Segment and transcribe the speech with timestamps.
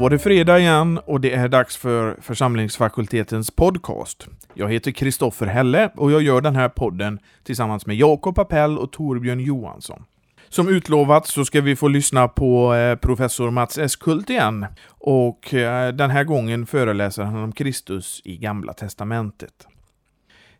[0.00, 4.28] var det fredag igen och det är dags för församlingsfakultetens podcast.
[4.54, 8.92] Jag heter Kristoffer Helle och jag gör den här podden tillsammans med Jakob Appell och
[8.92, 10.04] Torbjörn Johansson.
[10.48, 14.66] Som utlovat så ska vi få lyssna på eh, professor Mats Eskult igen.
[14.88, 19.66] Och eh, den här gången föreläser han om Kristus i Gamla Testamentet.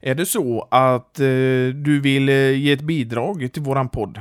[0.00, 1.26] Är det så att eh,
[1.74, 4.20] du vill ge ett bidrag till våran podd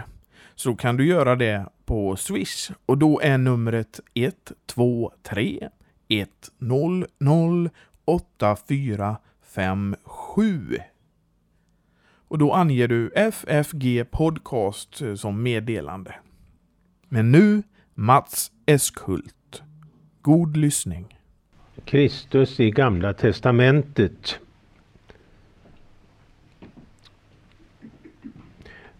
[0.59, 5.69] så kan du göra det på Swish och då är numret 123
[6.07, 7.07] 100
[8.05, 10.77] 8457.
[12.27, 16.15] Och då anger du FFG Podcast som meddelande.
[17.09, 19.61] Men nu Mats Eskhult.
[20.21, 21.19] God lyssning.
[21.85, 24.39] Kristus i Gamla Testamentet.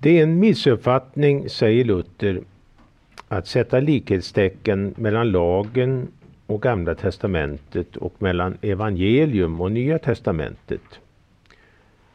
[0.02, 2.42] Det är en missuppfattning, säger Luther,
[3.28, 6.08] att sätta likhetstecken mellan lagen
[6.46, 10.82] och Gamla Testamentet och mellan evangelium och Nya Testamentet.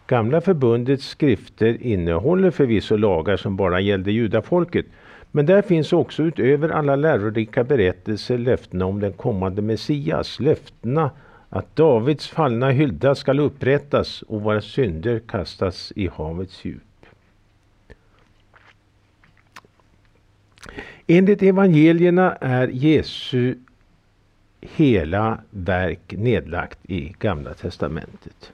[0.06, 4.86] Gamla förbundets skrifter innehåller förvisso lagar som bara gällde judafolket.
[5.30, 10.40] Men där finns också utöver alla lärorika berättelser löftena om den kommande Messias.
[10.40, 11.10] Löftena
[11.48, 16.82] att Davids fallna hylda skall upprättas och våra synder kastas i havets djup.
[21.06, 23.54] Enligt evangelierna är Jesu
[24.60, 28.52] hela verk nedlagt i Gamla testamentet.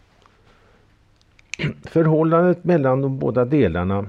[1.85, 4.07] Förhållandet mellan de båda delarna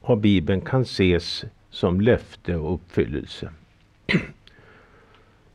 [0.00, 3.52] av Bibeln kan ses som löfte och uppfyllelse.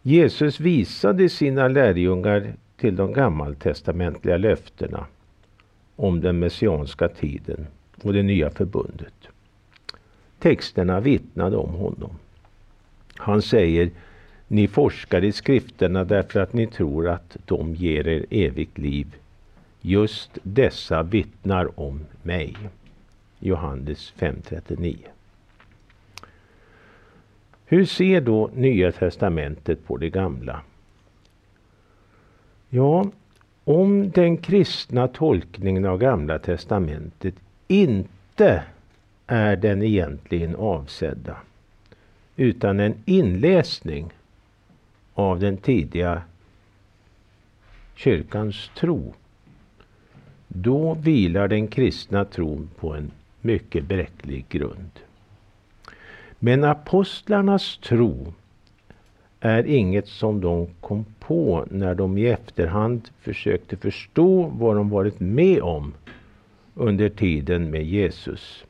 [0.02, 5.06] Jesus visade sina lärjungar till de gammaltestamentliga löftena
[5.96, 7.68] om den messianska tiden
[8.04, 9.14] och det nya förbundet.
[10.46, 12.12] Texterna vittnade om honom.
[13.16, 13.90] Han säger
[14.48, 19.16] ni forskar i skrifterna därför att ni tror att de ger er evigt liv.
[19.82, 22.56] Just dessa vittnar om mig.
[23.40, 24.98] Johannes 5.39.
[27.66, 30.62] Hur ser då Nya testamentet på det gamla?
[32.70, 33.06] Ja,
[33.64, 37.36] om den kristna tolkningen av Gamla testamentet
[37.68, 38.64] inte
[39.28, 41.38] är den egentligen avsedda.
[42.36, 44.14] Utan en inläsning
[45.14, 46.22] av den tidiga
[47.96, 49.14] kyrkans tro.
[50.48, 54.92] Då vilar den kristna tron på en mycket bräcklig grund.
[56.40, 58.34] Men apostlarnas tro
[59.40, 65.20] är inget som de kom på när de i efterhand försökte förstå vad de varit
[65.20, 65.94] med om
[66.74, 68.66] under tiden med Jesus.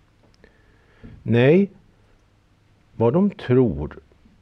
[1.23, 1.69] Nej,
[2.95, 3.99] vad de tror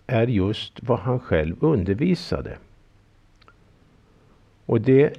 [0.08, 2.58] är just vad han själv undervisade.
[4.66, 5.18] Och det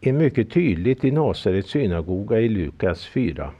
[0.00, 3.50] är mycket tydligt i Nasarets synagoga i Lukas 4.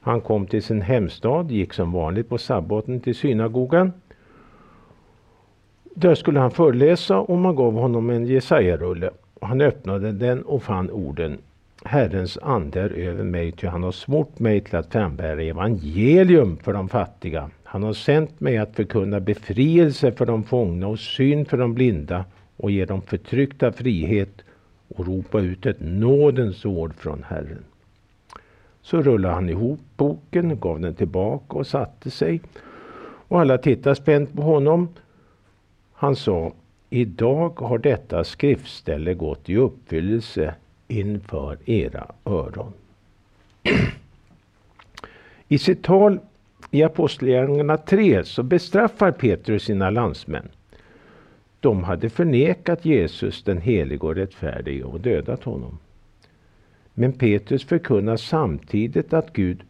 [0.00, 3.92] Han kom till sin hemstad, gick som vanligt på sabbaten till synagogan.
[5.94, 9.10] Där skulle han föreläsa och man gav honom en Jesaja-rulle.
[9.40, 11.38] Han öppnade den och fann orden
[11.86, 16.72] Herrens ande är över mig, ty han har smort mig till att frambära evangelium för
[16.72, 17.50] de fattiga.
[17.64, 22.24] Han har sänt mig att förkunna befrielse för de fångna och syn för de blinda
[22.56, 24.42] och ge de förtryckta frihet
[24.88, 27.64] och ropa ut ett nådens ord från Herren.
[28.82, 32.40] Så rullade han ihop boken, gav den tillbaka och satte sig.
[33.28, 34.88] Och alla tittade spänt på honom.
[35.92, 36.52] Han sa,
[36.90, 40.54] idag har detta skriftställe gått i uppfyllelse
[40.88, 42.72] inför era öron.
[45.48, 46.20] I sitt tal
[46.70, 50.48] i Apostlagärningarna 3 så bestraffar Petrus sina landsmän.
[51.60, 55.78] De hade förnekat Jesus den helige och rättfärdige och dödat honom.
[56.94, 59.62] Men Petrus förkunnar samtidigt att Gud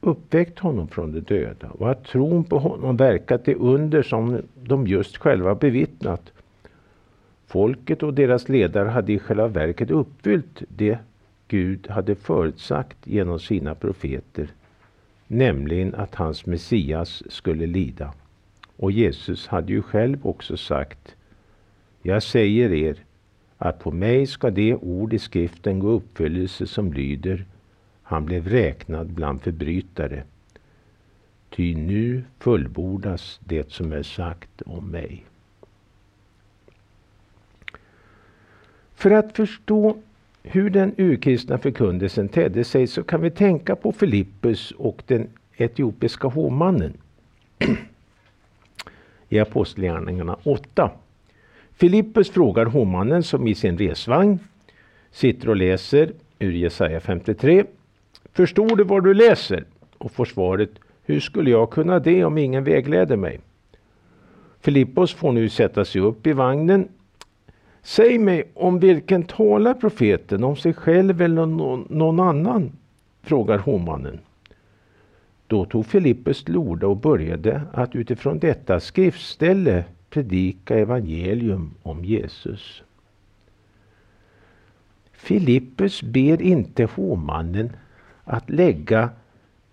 [0.00, 4.86] uppväckt honom från de döda och att tron på honom verkat det under som de
[4.86, 6.32] just själva bevittnat
[7.54, 10.98] Folket och deras ledare hade i själva verket uppfyllt det
[11.48, 14.48] Gud hade förutsagt genom sina profeter,
[15.26, 18.14] nämligen att hans Messias skulle lida.
[18.76, 21.16] Och Jesus hade ju själv också sagt,
[22.02, 22.96] jag säger er
[23.58, 27.44] att på mig ska det ord i skriften gå uppfyllelse som lyder,
[28.02, 30.22] han blev räknad bland förbrytare.
[31.50, 35.24] Ty nu fullbordas det som är sagt om mig.
[39.04, 39.96] För att förstå
[40.42, 46.28] hur den urkristna förkunnelsen tedde sig så kan vi tänka på Filippus och den etiopiska
[46.28, 46.92] hovmannen.
[49.28, 50.90] i Apostlagärningarna 8.
[51.72, 54.38] Filippus frågar hovmannen som i sin resvagn
[55.10, 57.64] sitter och läser ur Jesaja 53.
[58.32, 59.64] Förstår du vad du läser?
[59.98, 60.70] Och får svaret
[61.02, 63.40] Hur skulle jag kunna det om ingen vägleder mig?
[64.60, 66.88] Filippos får nu sätta sig upp i vagnen.
[67.86, 72.72] Säg mig om vilken talar profeten, om sig själv eller någon, annan?
[73.22, 74.18] frågar hovmannen.
[75.46, 82.82] Då tog Filippus till orda och började att utifrån detta skriftställe predika evangelium om Jesus.
[85.12, 87.72] Filippus ber inte hovmannen
[88.24, 89.10] att lägga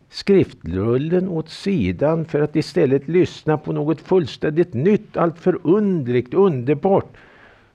[0.10, 7.18] skriftrullen åt sidan för att istället lyssna på något fullständigt nytt, allt förundligt, underbart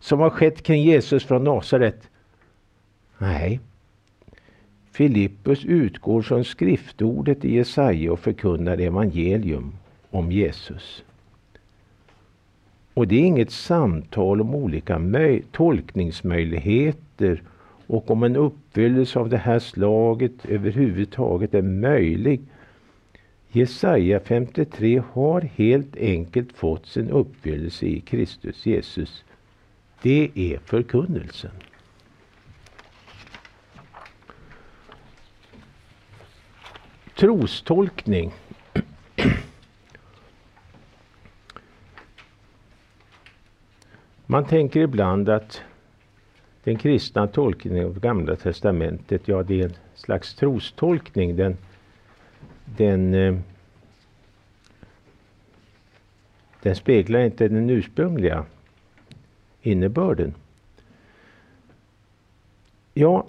[0.01, 2.09] som har skett kring Jesus från Nasaret.
[3.19, 3.61] Nej,
[4.97, 9.73] Filippus utgår från skriftordet i Jesaja och förkunnar evangelium
[10.11, 11.05] om Jesus.
[12.95, 15.01] Och det är inget samtal om olika
[15.53, 17.43] tolkningsmöjligheter
[17.87, 22.41] och om en uppfyllelse av det här slaget överhuvudtaget är möjlig.
[23.49, 29.25] Jesaja 53 har helt enkelt fått sin uppfyllelse i Kristus Jesus.
[30.03, 31.51] Det är förkunnelsen.
[37.15, 38.33] Trostolkning.
[44.27, 45.63] Man tänker ibland att
[46.65, 51.37] den kristna tolkningen av Gamla Testamentet, ja det är en slags trostolkning.
[51.37, 51.57] Den,
[52.65, 53.39] den, eh,
[56.63, 58.45] den speglar inte den ursprungliga
[59.67, 60.35] innebörden.
[62.95, 63.27] Ja,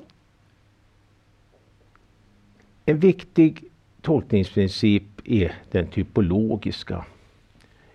[2.85, 3.63] en viktig
[4.01, 7.05] tolkningsprincip är den typologiska.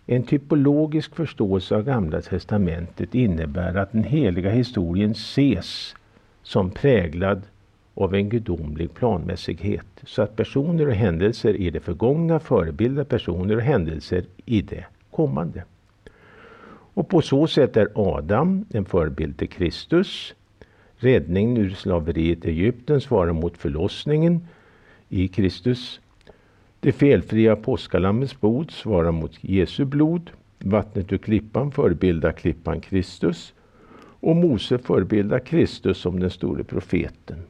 [0.06, 5.94] En typologisk förståelse av Gamla testamentet innebär att den heliga historien ses
[6.42, 7.42] som präglad
[7.94, 9.86] av en gudomlig planmässighet.
[10.04, 15.64] Så att personer och händelser i det förgångna förebildar personer och händelser i det kommande.
[16.94, 20.34] Och på så sätt är Adam en förebild till Kristus.
[20.96, 24.48] Räddningen ur slaveriet i Egypten svarar mot förlossningen
[25.08, 26.00] i Kristus.
[26.80, 30.30] Det felfria påskalammets blod svarar mot Jesu blod.
[30.58, 33.52] Vattnet ur klippan förebildar klippan Kristus.
[34.20, 37.42] Och Mose förebildar Kristus som den store profeten.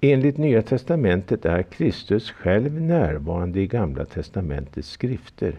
[0.00, 5.58] Enligt Nya testamentet är Kristus själv närvarande i Gamla testamentets skrifter.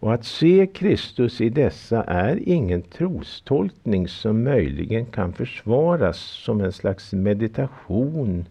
[0.00, 6.72] Och att se Kristus i dessa är ingen trostolkning som möjligen kan försvaras som en
[6.72, 8.46] slags meditation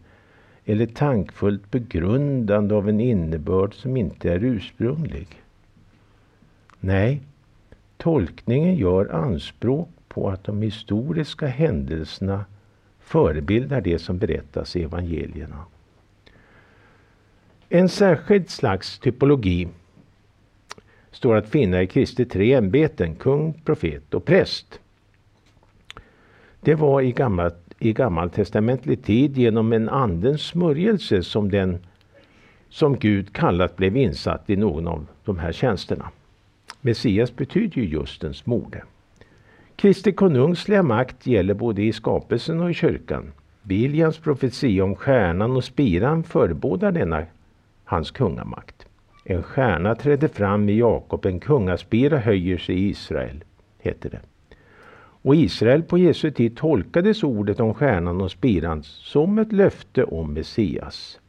[0.65, 5.27] eller tankfullt begrundande av en innebörd som inte är ursprunglig.
[6.80, 7.21] Nej,
[7.97, 12.45] tolkningen gör anspråk på att de historiska händelserna
[13.00, 15.65] förebildar det som berättas i evangelierna.
[17.69, 19.68] En särskild slags typologi
[21.16, 24.80] står att finna i Kristi tre ämbeten, kung, profet och präst.
[26.62, 31.80] Det var i gammalt i gammaltestamentlig tid genom en andens smörjelse som den
[32.69, 36.10] som Gud kallat blev insatt i någon av de här tjänsterna.
[36.81, 38.84] Messias betyder ju just en smorde.
[39.76, 43.31] Kristi konungsliga makt gäller både i skapelsen och i kyrkan.
[43.62, 47.26] Biljans profetia om stjärnan och spiran förebådar denna
[47.84, 48.86] hans kungamakt.
[49.28, 53.44] En stjärna trädde fram i Jakob, en kungaspira höjer sig i Israel,
[53.80, 54.20] heter det.
[54.98, 60.34] Och Israel på Jesu tid tolkades ordet om stjärnan och spiran som ett löfte om
[60.34, 61.20] Messias.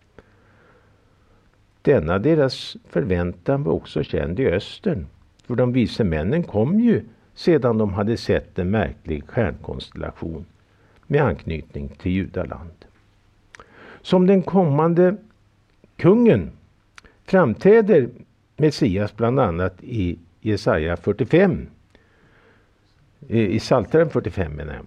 [1.83, 5.07] Denna deras förväntan var också känd i östern.
[5.47, 10.47] För de vise männen kom ju sedan de hade sett en märklig stjärnkonstellation
[11.07, 12.85] med anknytning till Judaland.
[14.03, 15.17] Som den kommande
[15.97, 16.51] kungen
[17.27, 18.09] framträder
[18.57, 21.67] Messias bland annat i Jesaja 45
[23.29, 24.85] i Psaltaren 45 menar jag.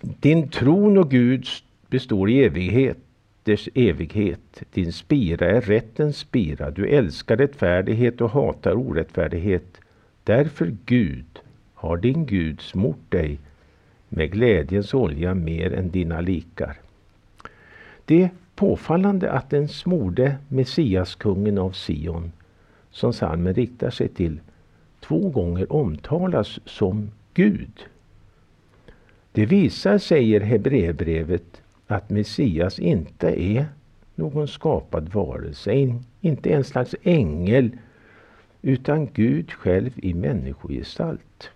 [0.00, 1.46] Din tron och Gud
[1.88, 4.62] består i evigheters evighet.
[4.72, 6.70] Din spira är rättens spira.
[6.70, 9.80] Du älskar rättfärdighet och hatar orättfärdighet.
[10.24, 11.38] Därför Gud
[11.74, 13.38] har din Gud smort dig
[14.08, 16.76] med glädjens olja mer än dina likar.
[18.04, 22.32] Det påfallande att den smorde Messiaskungen av Sion,
[22.90, 24.40] som salmen riktar sig till,
[25.00, 27.86] två gånger omtalas som Gud.
[29.32, 33.66] Det visar, säger Hebreerbrevet, att Messias inte är
[34.14, 37.70] någon skapad varelse, inte en slags ängel
[38.62, 41.50] utan Gud själv i människogestalt.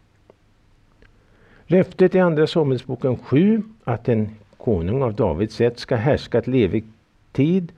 [1.66, 4.28] Löftet i Andra Samuelsboken 7 att en
[4.64, 6.86] konung av Davids sätt ska härska ett levigt
[7.32, 7.72] tid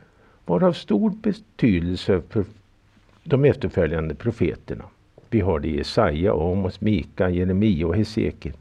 [0.45, 2.45] var av stor betydelse för
[3.25, 4.85] de efterföljande profeterna.
[5.31, 8.55] Vi har det i Jesaja, Amos, Mika, Jeremia och Hesekiel.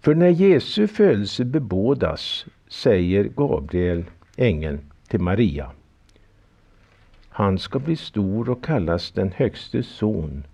[0.00, 4.04] För när Jesu födelse bebådas säger Gabriel,
[4.36, 5.70] ängeln, till Maria.
[7.28, 10.44] Han ska bli stor och kallas den högstes son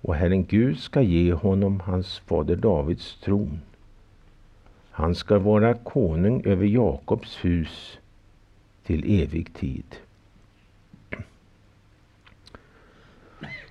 [0.00, 3.60] och Herren Gud ska ge honom hans fader Davids tron.
[4.96, 7.98] Han ska vara konung över Jakobs hus
[8.82, 9.84] till evig tid.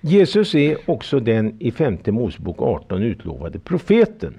[0.00, 4.38] Jesus är också den i femte Mosebok 18 utlovade profeten.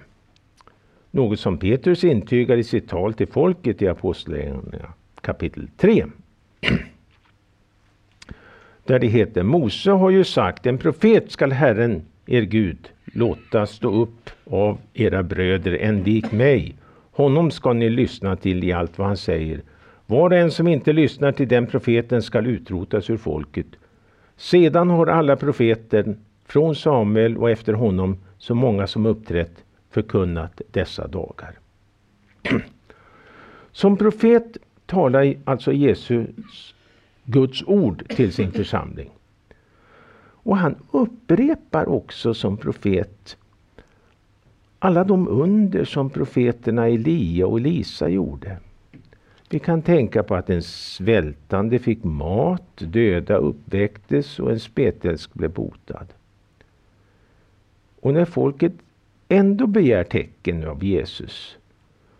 [1.11, 6.05] Något som Petrus intygar i sitt tal till folket i Apostlagärningarna kapitel 3.
[8.83, 14.01] Där det heter Mose har ju sagt en profet skall Herren er Gud låta stå
[14.01, 16.75] upp av era bröder en lik mig.
[17.11, 19.61] Honom ska ni lyssna till i allt vad han säger.
[20.05, 23.67] Var och en som inte lyssnar till den profeten skall utrotas ur folket.
[24.37, 26.15] Sedan har alla profeter
[26.45, 31.59] från Samuel och efter honom så många som uppträtt förkunnat dessa dagar.
[33.71, 36.75] Som profet talar alltså Jesus
[37.23, 39.09] Guds ord till sin församling.
[40.45, 43.37] Och han upprepar också som profet
[44.79, 48.57] alla de under som profeterna Elia och Elisa gjorde.
[49.49, 55.51] Vi kan tänka på att en svältande fick mat, döda uppväcktes och en spetälsk blev
[55.51, 56.07] botad.
[58.01, 58.73] Och när folket
[59.27, 61.57] ändå begär tecken av Jesus,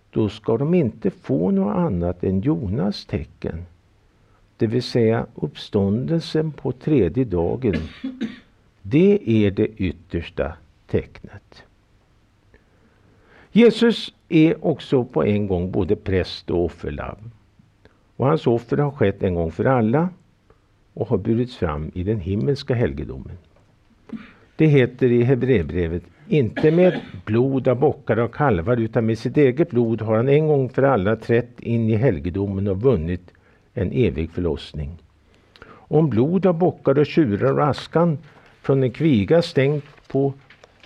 [0.09, 3.65] då ska de inte få något annat än Jonas tecken.
[4.57, 7.75] Det vill säga uppståndelsen på tredje dagen.
[8.81, 10.53] Det är det yttersta
[10.87, 11.63] tecknet.
[13.51, 17.31] Jesus är också på en gång både präst och offerlamm.
[18.15, 20.09] Och hans offer har skett en gång för alla
[20.93, 23.37] och har burits fram i den himmelska helgedomen.
[24.55, 29.69] Det heter i Hebreerbrevet, inte med blod av bockar och kalvar utan med sitt eget
[29.69, 33.31] blod har han en gång för alla trätt in i helgedomen och vunnit
[33.75, 34.97] en evig förlossning.
[35.67, 38.17] Om blod av bockar och tjurar och askan
[38.61, 40.33] från en kviga stängt på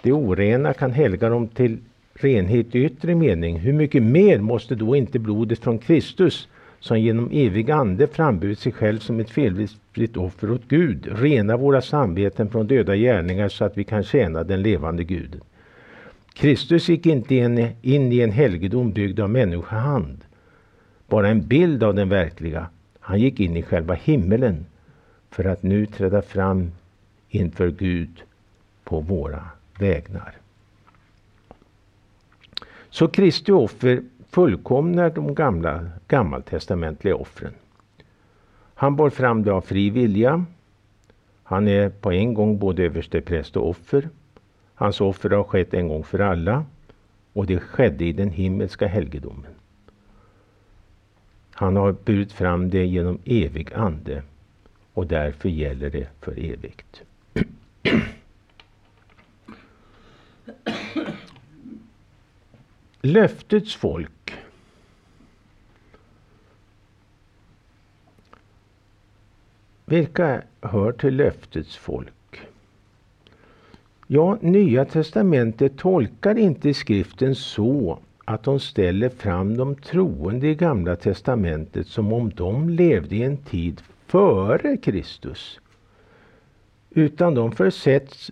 [0.01, 1.77] det orena kan helga dem till
[2.13, 6.47] renhet i yttre mening, hur mycket mer måste då inte blodet från Kristus,
[6.79, 11.81] som genom evig ande framburit sig själv som ett felfritt offer åt Gud, rena våra
[11.81, 15.41] samveten från döda gärningar så att vi kan tjäna den levande Guden.
[16.33, 17.35] Kristus gick inte
[17.81, 20.17] in i en helgedom byggd av människohand,
[21.07, 22.67] bara en bild av den verkliga.
[23.09, 24.65] Han gick in i själva himmelen
[25.29, 26.71] för att nu träda fram
[27.29, 28.23] inför Gud
[28.83, 29.45] på våra
[29.79, 30.33] vägnar.
[32.89, 37.53] Så Kristi offer fullkomnar de gamla gammaltestamentliga offren.
[38.73, 40.45] Han bar fram det av fri vilja.
[41.43, 44.09] Han är på en gång både överstepräst och offer.
[44.75, 46.65] Hans offer har skett en gång för alla
[47.33, 49.51] och det skedde i den himmelska helgedomen.
[51.59, 54.23] Han har burit fram det genom evig ande
[54.93, 57.01] och därför gäller det för evigt.
[63.01, 64.33] Löftets folk
[69.85, 72.41] Vilka hör till löftets folk?
[74.07, 77.99] Ja, Nya testamentet tolkar inte skriften så
[78.29, 83.37] att de ställer fram de troende i Gamla testamentet som om de levde i en
[83.37, 85.59] tid före Kristus.
[86.89, 88.31] Utan de försätts,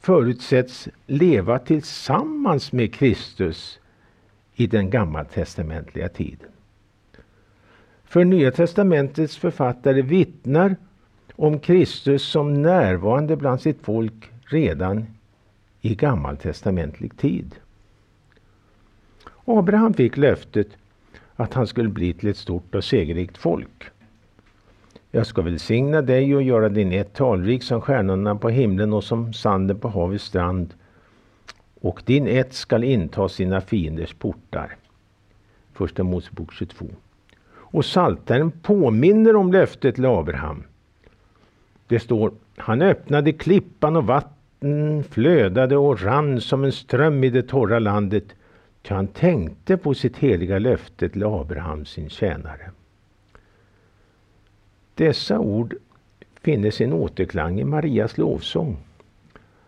[0.00, 3.80] förutsätts leva tillsammans med Kristus
[4.54, 6.48] i den gammaltestamentliga tiden.
[8.04, 10.76] För Nya testamentets författare vittnar
[11.36, 15.06] om Kristus som närvarande bland sitt folk redan
[15.80, 17.54] i gammaltestamentlig tid.
[19.44, 20.68] Abraham fick löftet
[21.36, 23.84] att han skulle bli till ett stort och segerrikt folk.
[25.10, 29.32] Jag ska välsigna dig och göra din ett talrik som stjärnorna på himlen och som
[29.32, 30.74] sanden på havets strand
[31.80, 34.76] och din ett skall inta sina fienders portar.
[35.72, 36.86] Första Mosebok 22.
[37.46, 40.62] Och Saltaren påminner om löftet till Abraham.
[41.86, 47.42] Det står, han öppnade klippan och vatten flödade och rann som en ström i det
[47.42, 48.24] torra landet.
[48.88, 52.70] Ty han tänkte på sitt heliga löfte till Abraham sin tjänare.
[54.94, 55.74] Dessa ord
[56.42, 58.76] finner sin återklang i Marias lovsång.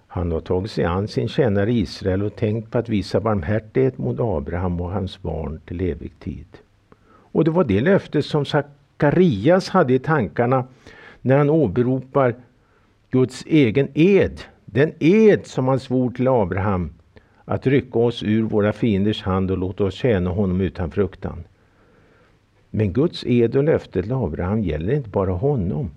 [0.06, 4.20] Han har tagit sig an sin tjänare Israel och tänkt på att visa barmhärtighet mot
[4.20, 6.46] Abraham och hans barn till evig tid.
[7.08, 10.66] Och det var det löftet som Sakarias hade i tankarna
[11.22, 12.34] när han åberopar
[13.10, 14.40] Guds egen ed.
[14.64, 16.92] Den ed som han svor till Abraham
[17.48, 21.44] att rycka oss ur våra fienders hand och låta oss tjäna honom utan fruktan.
[22.70, 25.90] Men Guds ed och löfte till Abraham gäller inte bara honom.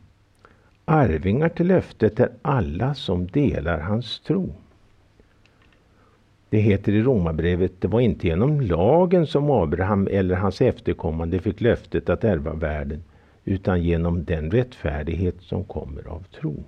[0.85, 4.49] Arvingar till löftet är alla som delar hans tro.
[6.49, 11.61] Det heter i Romarbrevet, det var inte genom lagen som Abraham eller hans efterkommande fick
[11.61, 13.03] löftet att ärva världen,
[13.45, 16.63] utan genom den rättfärdighet som kommer av tro.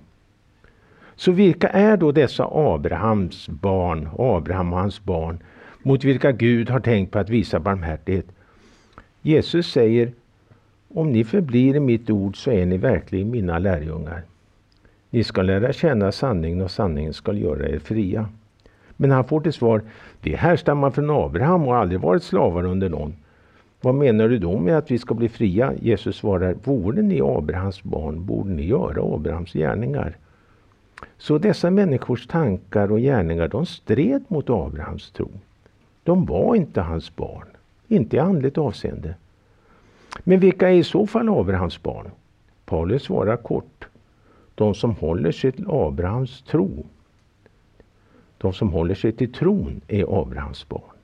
[1.16, 5.38] Så vilka är då dessa Abrahams barn, Abraham och hans barn,
[5.82, 8.26] mot vilka Gud har tänkt på att visa barmhärtighet?
[9.22, 10.12] Jesus säger,
[10.94, 14.22] om ni förblir i mitt ord så är ni verkligen mina lärjungar.
[15.10, 18.28] Ni ska lära känna sanningen och sanningen ska göra er fria.
[18.96, 19.82] Men han får till svar,
[20.20, 23.14] det härstammar från Abraham och har aldrig varit slavar under någon.
[23.80, 25.72] Vad menar du då med att vi ska bli fria?
[25.80, 30.16] Jesus svarar, vore ni Abrahams barn borde ni göra Abrahams gärningar.
[31.18, 35.30] Så dessa människors tankar och gärningar de stred mot Abrahams tro.
[36.02, 37.46] De var inte hans barn,
[37.88, 39.14] inte i andligt avseende.
[40.24, 42.10] Men vilka är i så fall Abrahams barn?
[42.64, 43.88] Paulus svarar kort.
[44.54, 46.86] De som håller sig till Abrahams tro.
[48.38, 50.96] De som håller sig till tron är Abrahams barn.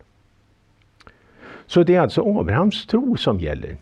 [1.67, 3.77] Så det är alltså Abrahams tro som gäller.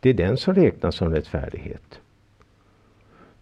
[0.00, 2.00] Det är den som räknas som rättfärdighet.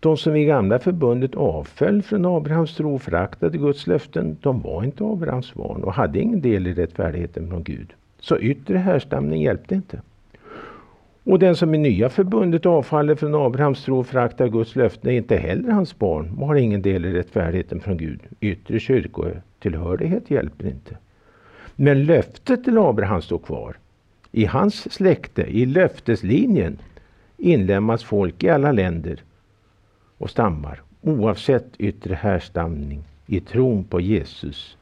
[0.00, 4.84] De som i gamla förbundet avföll från Abrahams tro och föraktade Guds löften, de var
[4.84, 7.92] inte Abrahams barn och hade ingen del i rättfärdigheten från Gud.
[8.20, 10.00] Så yttre härstamning hjälpte inte.
[11.24, 15.14] Och den som i nya förbundet avfaller från Abrahams tro och föraktar Guds löften är
[15.14, 18.20] inte heller hans barn och har ingen del i rättfärdigheten från Gud.
[18.40, 20.96] Yttre kyrkotillhörighet hjälper inte.
[21.76, 23.76] Men löftet till Abraham står kvar.
[24.32, 26.78] I hans släkte, i löfteslinjen,
[27.36, 29.22] inlämnas folk i alla länder
[30.18, 34.76] och stammar oavsett yttre härstamning i tron på Jesus,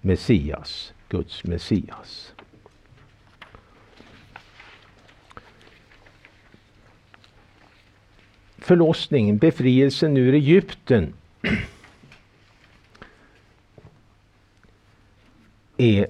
[0.00, 2.32] Messias, Guds Messias.
[8.58, 11.14] Förlossningen, befrielsen ur Egypten
[15.76, 16.06] är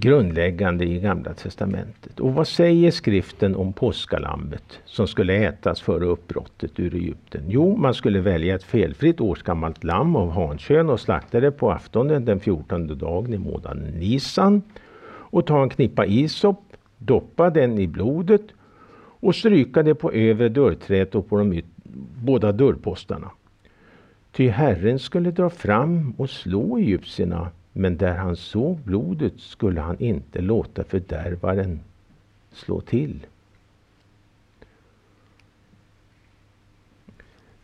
[0.00, 2.20] grundläggande i Gamla Testamentet.
[2.20, 7.44] Och vad säger skriften om påskalammet som skulle ätas före uppbrottet ur Egypten?
[7.48, 12.24] Jo, man skulle välja ett felfritt årsgammalt lamm av hankön och slakta det på aftonen
[12.24, 14.62] den 14 dagen i månaden Nisan
[15.30, 16.62] och ta en knippa isop,
[16.98, 18.44] doppa den i blodet
[19.20, 21.62] och stryka det på övre dörrträet och på de
[22.22, 23.30] båda dörrpostarna.
[24.32, 29.98] Ty Herren skulle dra fram och slå egyptierna men där han såg blodet skulle han
[29.98, 31.80] inte låta fördärvaren
[32.52, 33.26] slå till.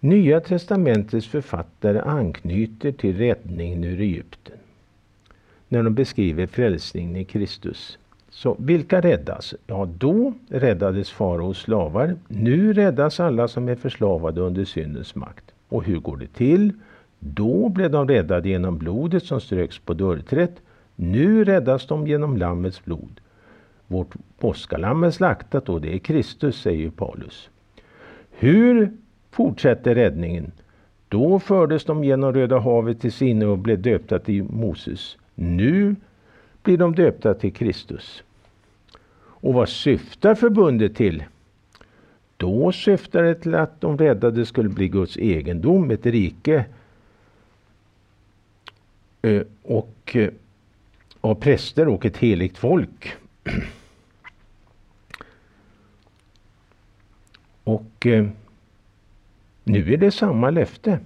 [0.00, 4.58] Nya testamentets författare anknyter till räddningen ur Egypten
[5.68, 7.98] när de beskriver frälsningen i Kristus.
[8.30, 9.54] Så vilka räddas?
[9.66, 12.16] Ja, då räddades faraos slavar.
[12.28, 15.44] Nu räddas alla som är förslavade under syndens makt.
[15.68, 16.72] Och hur går det till?
[17.26, 20.62] Då blev de räddade genom blodet som ströks på dörrträtt.
[20.96, 23.20] Nu räddas de genom Lammets blod.
[23.86, 27.48] Vårt påskalamm är slaktat och det är Kristus, säger Paulus.
[28.30, 28.92] Hur
[29.30, 30.52] fortsätter räddningen?
[31.08, 35.16] Då fördes de genom Röda havet till sinne och blev döpta till Moses.
[35.34, 35.96] Nu
[36.62, 38.22] blir de döpta till Kristus.
[39.16, 41.24] Och vad syftar förbundet till?
[42.36, 46.64] Då syftar det till att de räddade skulle bli Guds egendom, ett rike
[49.24, 50.30] Eh, och eh,
[51.20, 53.12] av präster och ett heligt folk.
[57.64, 58.26] Och eh,
[59.64, 60.98] nu är det samma löfte.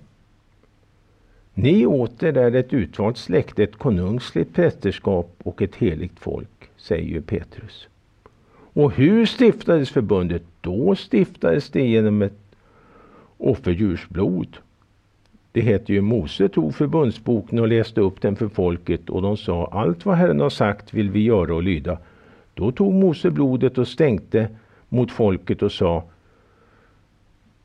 [1.55, 7.89] Ni åter är ett utvalt släkte, ett konungsligt prästerskap och ett heligt folk, säger Petrus.
[8.53, 10.43] Och hur stiftades förbundet?
[10.61, 12.57] Då stiftades det genom ett
[13.37, 14.57] offerdjursblod
[15.53, 19.67] det heter ju Mose tog förbundsboken och läste upp den för folket och de sa
[19.67, 21.99] allt vad Herren har sagt vill vi göra och lyda.
[22.55, 24.49] Då tog Mose blodet och stänkte
[24.89, 26.05] mot folket och sa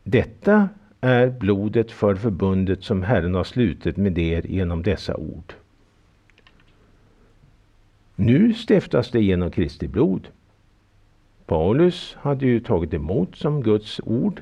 [0.03, 0.69] Detta
[1.01, 5.53] är blodet för förbundet som Herren har slutit med er genom dessa ord.
[8.15, 10.27] Nu stiftas det genom Kristi blod.
[11.45, 14.41] Paulus hade ju tagit emot som Guds ord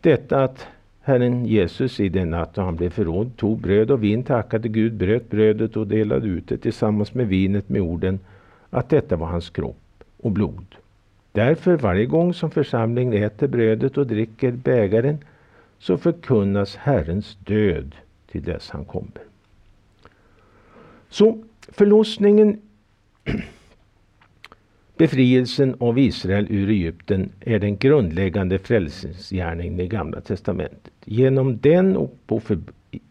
[0.00, 0.66] detta att
[1.06, 4.94] Herren Jesus i den natt då han blev förrådd tog bröd och vin, tackade Gud,
[4.94, 8.18] bröt brödet och delade ut det tillsammans med vinet med orden
[8.70, 10.74] att detta var hans kropp och blod.
[11.32, 15.18] Därför varje gång som församlingen äter brödet och dricker bägaren
[15.78, 17.94] så förkunnas Herrens död
[18.30, 19.22] till dess han kommer.
[21.08, 21.38] Så
[21.68, 22.60] förlossningen,
[24.96, 30.92] befrielsen av Israel ur Egypten är den grundläggande frälsningsgärningen i Gamla Testamentet.
[31.04, 31.96] Genom den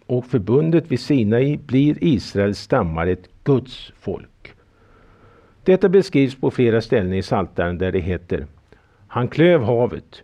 [0.06, 4.54] och, förbundet vid Sinai blir Israels stammar ett Guds folk.
[5.64, 8.46] Detta beskrivs på flera ställen i Psaltaren där det heter
[9.08, 10.24] Han klöv havet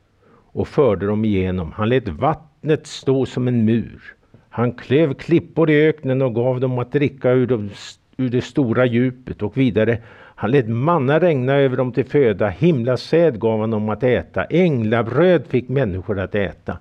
[0.53, 1.71] och förde dem igenom.
[1.71, 4.15] Han lät vattnet stå som en mur.
[4.49, 7.69] Han klöv klippor i öknen och gav dem att dricka ur, de,
[8.17, 9.97] ur det stora djupet och vidare.
[10.41, 12.49] Han lät manna regna över dem till föda.
[12.49, 14.43] Himlasäd gav han dem att äta.
[14.43, 16.77] Änglabröd fick människor att äta.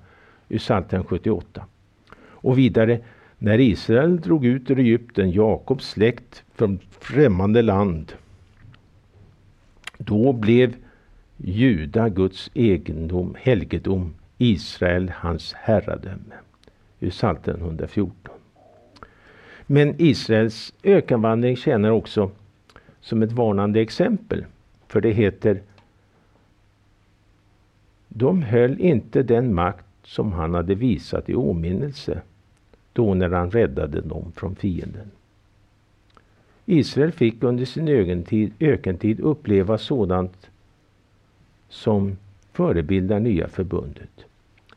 [0.49, 1.65] Ur Psaltaren 78.
[2.21, 3.01] Och vidare.
[3.39, 8.13] När Israel drog ut ur Egypten, Jakobs släkt från främmande land.
[9.99, 10.75] Då blev
[11.37, 16.35] Juda Guds egendom, helgedom, Israel hans herradöme
[17.01, 18.35] ur Psaltaren 114.
[19.67, 22.31] Men Israels ökenvandring tjänar också
[23.01, 24.45] som ett varnande exempel.
[24.87, 25.63] För det heter
[28.09, 32.23] De höll inte den makt som han hade visat i åminnelse
[32.93, 35.11] då när han räddade dem från fienden.
[36.67, 40.51] Israel fick under sin ökentid, ökentid uppleva sådant
[41.69, 42.17] som
[42.53, 44.25] förebildar nya förbundet.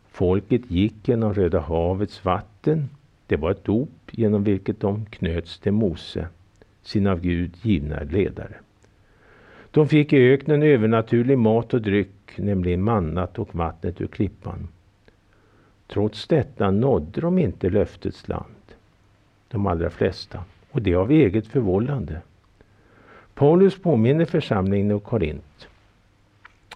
[0.08, 2.90] Folket gick genom Röda havets vatten.
[3.28, 6.28] Det var ett dop genom vilket de knöts till Mose,
[6.84, 8.56] sin av Gud givna ledare.
[9.72, 14.67] De fick i öknen övernaturlig mat och dryck, nämligen mannat och vattnet ur klippan.
[15.88, 18.76] Trots detta nådde de inte löftets land,
[19.48, 22.22] de allra flesta, och det av eget förvållande.
[23.34, 25.67] Paulus påminner församlingen i Korint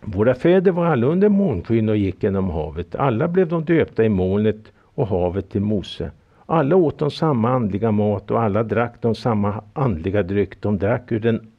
[0.01, 2.95] våra fäder var alla under månskyn och gick genom havet.
[2.95, 6.11] Alla blev de döpta i molnet och havet till Mose.
[6.49, 10.61] Alla åt de samma andliga mat och alla drack de samma andliga dryck.
[10.61, 11.51] De drack ur, den,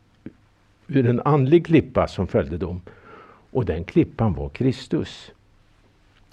[0.87, 2.81] ur en andlig klippa som följde dem.
[3.51, 5.31] Och den klippan var Kristus.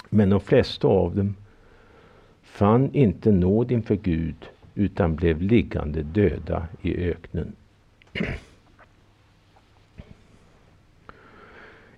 [0.09, 1.35] Men de flesta av dem
[2.43, 7.53] fann inte nåd inför Gud utan blev liggande döda i öknen.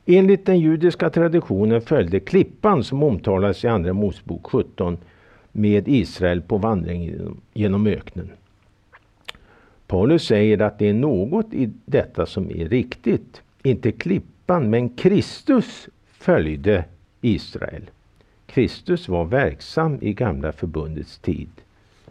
[0.05, 4.97] Enligt den judiska traditionen följde klippan som omtalas i Andra Mosebok 17
[5.57, 7.17] med Israel på vandring
[7.53, 8.31] genom öknen.
[9.87, 13.41] Paulus säger att det är något i detta som är riktigt.
[13.63, 16.85] Inte klippan, men Kristus följde
[17.21, 17.89] Israel.
[18.45, 21.49] Kristus var verksam i Gamla förbundets tid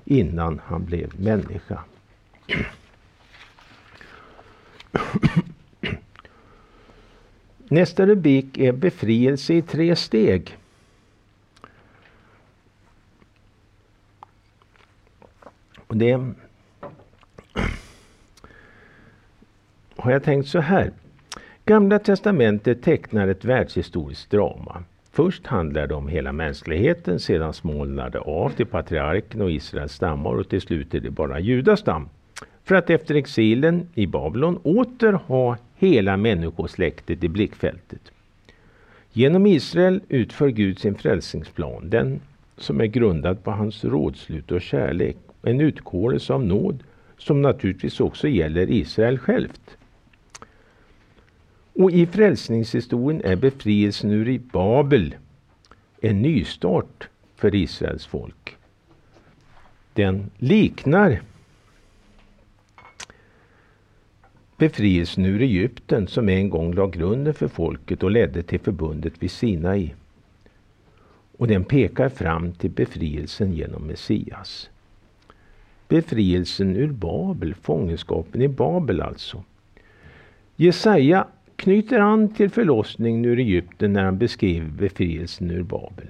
[0.04, 1.84] innan han blev människa.
[7.68, 10.56] Nästa rubrik är befrielse i tre steg.
[15.86, 16.20] Och det
[19.96, 20.92] har jag tänkt så här.
[21.64, 24.84] Gamla testamentet tecknar ett världshistoriskt drama.
[25.12, 30.30] Först handlar det om hela mänskligheten, sedan smålnar det av till patriarken och Israels stammar
[30.30, 32.08] och till slut är det bara Judas stam.
[32.64, 38.12] För att efter exilen i Babylon åter ha hela människosläktet i blickfältet.
[39.12, 42.20] Genom Israel utför Gud sin frälsningsplan, den
[42.56, 45.16] som är grundad på hans rådslut och kärlek.
[45.46, 46.82] En utkårelse av nåd
[47.18, 49.76] som naturligtvis också gäller Israel självt.
[51.72, 55.14] Och i frälsningshistorien är befrielsen ur i Babel
[56.00, 58.56] en nystart för Israels folk.
[59.92, 61.22] Den liknar
[64.56, 69.30] befrielsen ur Egypten som en gång la grunden för folket och ledde till förbundet vid
[69.30, 69.94] Sinai.
[71.38, 74.70] Och den pekar fram till befrielsen genom Messias.
[75.88, 79.42] Befrielsen ur Babel, fångenskapen i Babel alltså.
[80.56, 86.06] Jesaja knyter an till förlossningen ur Egypten när han beskriver befrielsen ur Babel.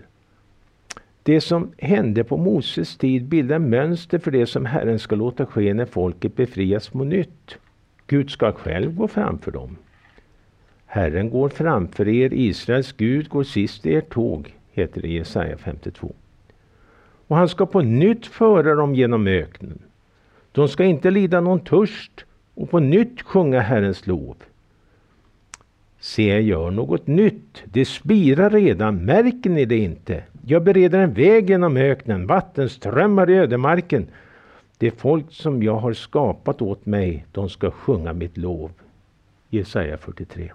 [1.22, 5.74] Det som hände på Moses tid bildar mönster för det som Herren ska låta ske
[5.74, 7.58] när folket befrias på nytt.
[8.06, 9.76] Gud ska själv gå framför dem.
[10.86, 15.56] Herren går framför er, Israels Gud går sist i ert tåg, heter det i Jesaja
[15.56, 16.14] 52.
[17.26, 19.78] Och han ska på nytt föra dem genom öknen.
[20.52, 24.36] De ska inte lida någon törst och på nytt sjunga Herrens lov.
[26.00, 27.62] Se, jag gör något nytt.
[27.64, 29.04] Det spirar redan.
[29.04, 30.22] Märker ni det inte?
[30.46, 34.06] Jag bereder en väg genom öknen, vattenströmmar i ödemarken.
[34.78, 38.70] Det folk som jag har skapat åt mig, de ska sjunga mitt lov.
[39.48, 40.52] Jesaja 43.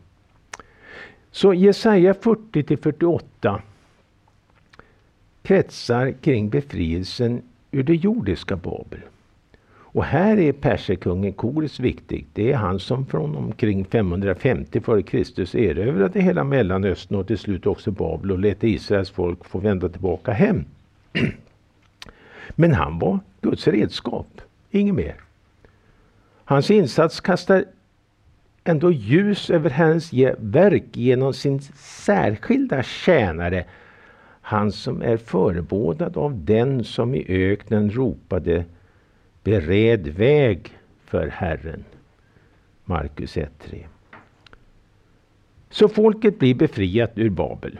[1.31, 3.61] Så Jesaja 40 till 48
[5.43, 8.99] kretsar kring befrielsen ur det jordiska Babel.
[9.93, 12.25] Och här är perserkungen Kores viktig.
[12.33, 15.55] Det är han som från omkring 550 f.Kr.
[15.55, 20.31] erövrade hela Mellanöstern och till slut också Babel och lät Israels folk få vända tillbaka
[20.31, 20.65] hem.
[22.49, 25.15] Men han var Guds redskap, inget mer.
[26.45, 27.65] Hans insats kastar
[28.63, 33.65] ändå ljus över Herrens verk genom sin särskilda tjänare,
[34.41, 38.65] han som är förebådad av den som i öknen ropade
[39.43, 41.83] Bered väg för Herren.
[42.85, 43.83] Markus 1.3.
[45.69, 47.79] Så folket blir befriat ur Babel.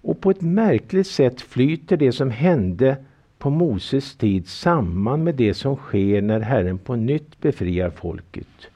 [0.00, 2.96] Och på ett märkligt sätt flyter det som hände
[3.38, 8.68] på Moses tid samman med det som sker när Herren på nytt befriar folket.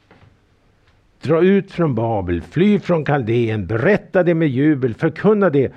[1.23, 5.73] Dra ut från Babel, fly från Kaldeen, berätta det med jubel, förkunna det,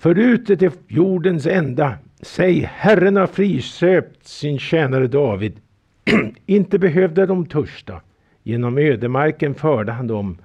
[0.00, 1.98] för ut det till jordens ända.
[2.20, 5.60] Säg, Herren har frisöpt sin tjänare David.
[6.46, 8.00] Inte behövde de törsta.
[8.42, 10.38] Genom ödemarken förde han dem.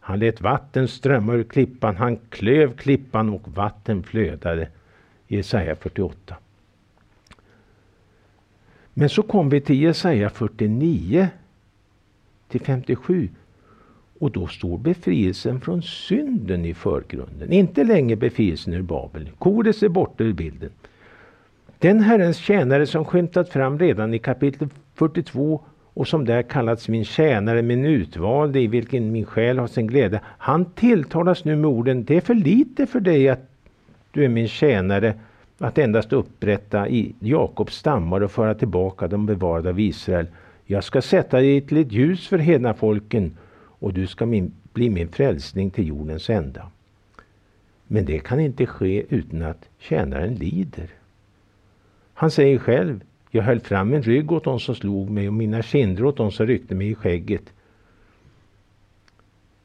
[0.00, 1.96] Han lät vatten strömma ur klippan.
[1.96, 4.68] Han klöv klippan och vatten flödade.
[5.26, 6.36] Jesaja 48.
[8.94, 11.28] Men så kom vi till Jesaja 49
[12.48, 13.28] till 57.
[14.18, 17.52] Och då står befrielsen från synden i förgrunden.
[17.52, 19.30] Inte längre befrielsen ur Babel.
[19.38, 20.70] Kores är borta ur bilden.
[21.78, 25.60] Den Herrens tjänare som skymtat fram redan i kapitel 42
[25.94, 30.20] och som där kallats min tjänare, min utvalde, i vilken min själ har sin glädje.
[30.24, 33.50] Han tilltalas nu med orden, det är för lite för dig att
[34.10, 35.14] du är min tjänare,
[35.58, 40.26] att endast upprätta i Jakobs stammar och föra tillbaka de bevarade av Israel.
[40.64, 43.36] Jag ska sätta dig till ett ljus för hedna folken
[43.78, 46.70] och du ska min, bli min frälsning till jordens ända.
[47.86, 50.88] Men det kan inte ske utan att tjänaren lider.
[52.14, 55.62] Han säger själv, jag höll fram min rygg åt dem som slog mig och mina
[55.62, 57.52] kinder åt dem som ryckte mig i skägget.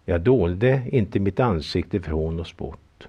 [0.05, 3.07] Jag dolde inte mitt ansikte från och bort.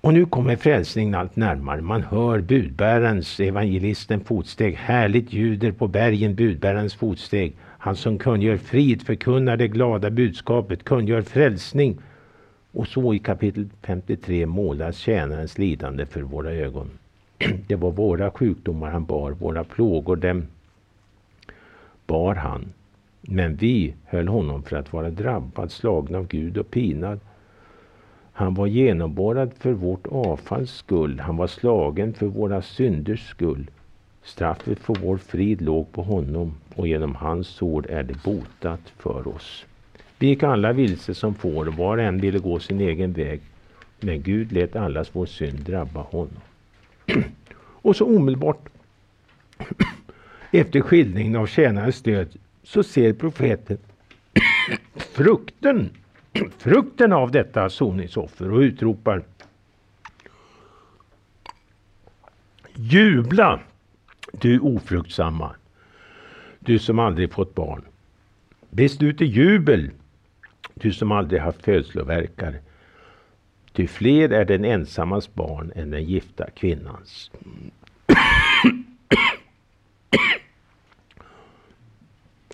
[0.00, 1.80] Och nu kommer frälsningen allt närmare.
[1.80, 4.74] Man hör budbärarens, evangelisten fotsteg.
[4.74, 7.52] Härligt ljuder på bergen budbärarens fotsteg.
[7.86, 11.98] Han som kungör frid förkunnar det glada budskapet, kungör frälsning.
[12.72, 16.90] Och så i kapitel 53 målas tjänarens lidande för våra ögon.
[17.66, 20.46] Det var våra sjukdomar han bar, våra plågor dem
[22.06, 22.72] bar han.
[23.20, 27.20] Men vi höll honom för att vara drabbad, slagen av Gud och pinad.
[28.32, 33.70] Han var genomborrad för vårt avfalls skull, han var slagen för våra synders skull.
[34.26, 39.28] Straffet för vår frid låg på honom och genom hans sår är det botat för
[39.28, 39.64] oss.
[40.18, 43.40] Vi gick alla vilse som får, och var och en ville gå sin egen väg.
[44.00, 46.40] Men Gud lät allas vår synd drabba honom.
[47.58, 48.68] Och så omedelbart
[50.50, 52.28] efter skildringen av tjänarens död
[52.62, 53.78] så ser profeten
[54.96, 55.90] frukten,
[56.58, 59.22] frukten av detta soningsoffer och utropar
[62.74, 63.60] Jubla
[64.40, 65.54] du ofruktsamma,
[66.60, 67.84] du som aldrig fått barn.
[68.70, 69.90] Brist ut i jubel,
[70.74, 72.60] du som aldrig haft födslovärkar.
[73.72, 77.30] Ty fler är den ensammas barn än den gifta kvinnans.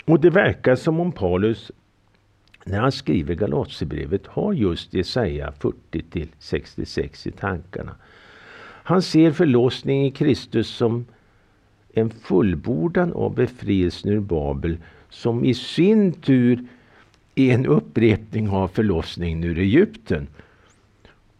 [0.04, 1.70] Och det verkar som om Paulus
[2.64, 7.94] när han skriver Galaterbrevet har just Jesaja 40 till 66 i tankarna.
[8.84, 11.06] Han ser förlossning i Kristus som
[11.92, 14.76] en fullbordan av befrielsen ur Babel
[15.10, 16.64] som i sin tur
[17.34, 20.26] är en upprepning av förlossningen ur Egypten.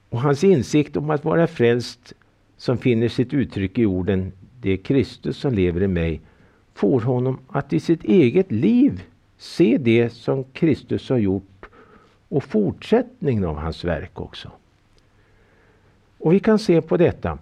[0.08, 2.12] Och hans insikt om att vara frälst
[2.56, 6.20] som finner sitt uttryck i orden det är Kristus som lever i mig
[6.74, 9.02] får honom att i sitt eget liv
[9.38, 11.66] se det som Kristus har gjort
[12.28, 14.50] och fortsättningen av hans verk också.
[16.18, 17.38] Och vi kan se på detta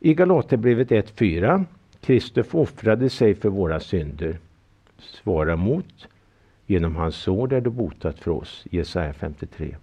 [0.00, 1.64] i Galaterbrevet 1.4
[2.00, 4.38] Kristus offrade sig för våra synder.
[4.98, 6.08] Svara mot.
[6.66, 8.66] Genom hans sår är du botat för oss.
[8.70, 9.76] Jesaja 53.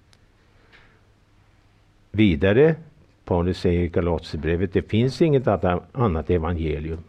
[2.11, 2.75] Vidare,
[3.25, 5.47] Paulus säger i Galaterbrevet, det finns inget
[5.91, 7.03] annat evangelium.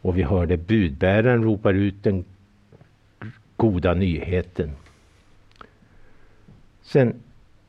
[0.00, 2.24] Och vi hörde budbäraren ropar ut den
[3.56, 4.70] goda nyheten.
[6.82, 7.14] Sen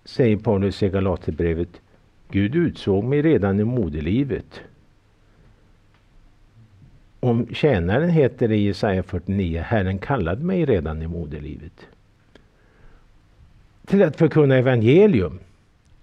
[0.05, 1.81] säger Paulus i Galaterbrevet
[2.29, 4.61] Gud utsåg mig redan i moderlivet.
[7.25, 11.87] Om tjänaren heter det i Jesaja 49, Herren kallade mig redan i moderlivet.
[13.85, 15.39] Till att förkunna evangelium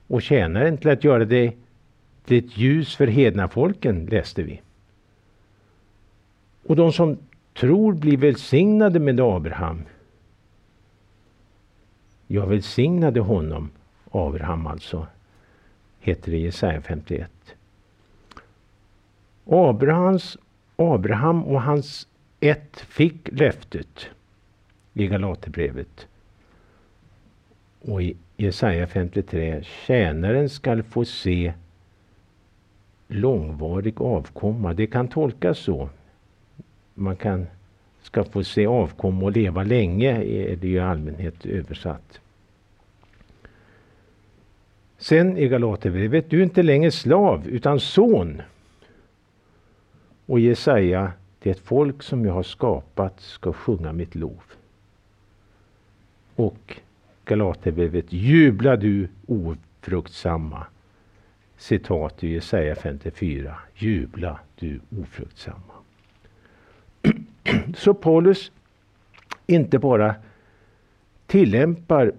[0.06, 1.52] och tjänaren till att göra det
[2.24, 4.60] till ett ljus för hedna folken läste vi.
[6.66, 7.18] Och de som
[7.54, 9.82] tror blir välsignade med Abraham.
[12.26, 13.70] Jag välsignade honom,
[14.10, 15.06] Abraham alltså,
[16.00, 17.30] heter det i Jesaja 51.
[19.46, 20.36] Abrahams,
[20.76, 22.08] Abraham och hans
[22.40, 24.06] ett fick löftet
[24.94, 26.06] i Galaterbrevet.
[27.80, 31.52] Och i Jesaja 53, tjänaren skall få se
[33.08, 34.74] långvarig avkomma.
[34.74, 35.88] Det kan tolkas så.
[36.94, 37.46] Man kan
[38.02, 42.20] ska få se avkomma och leva länge, är det ju i allmänhet översatt.
[44.98, 48.42] Sen i Galaterbrevet, du är inte längre slav utan son.
[50.32, 54.42] Och Jesaja, det folk som jag har skapat ska sjunga mitt lov.
[56.36, 56.76] Och
[57.24, 60.66] Galaterbrevet, jubla du ofruktsamma.
[61.56, 65.74] Citat ur Jesaja 54, jubla du ofruktsamma.
[67.76, 68.52] Så Paulus
[69.46, 70.14] inte bara
[71.26, 72.12] tillämpar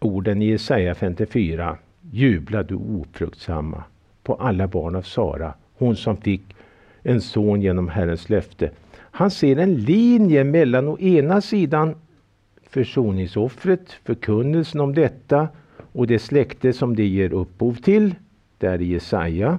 [0.00, 1.78] orden i Jesaja 54
[2.10, 3.84] Jubla du ofruktsamma
[4.22, 6.42] på alla barn av Sara, hon som fick
[7.02, 8.70] en son genom Herrens löfte.
[8.94, 11.94] Han ser en linje mellan å ena sidan
[12.62, 15.48] försoningsoffret, förkunnelsen om detta
[15.92, 18.14] och det släkte som det ger upphov till,
[18.58, 19.58] där i Jesaja.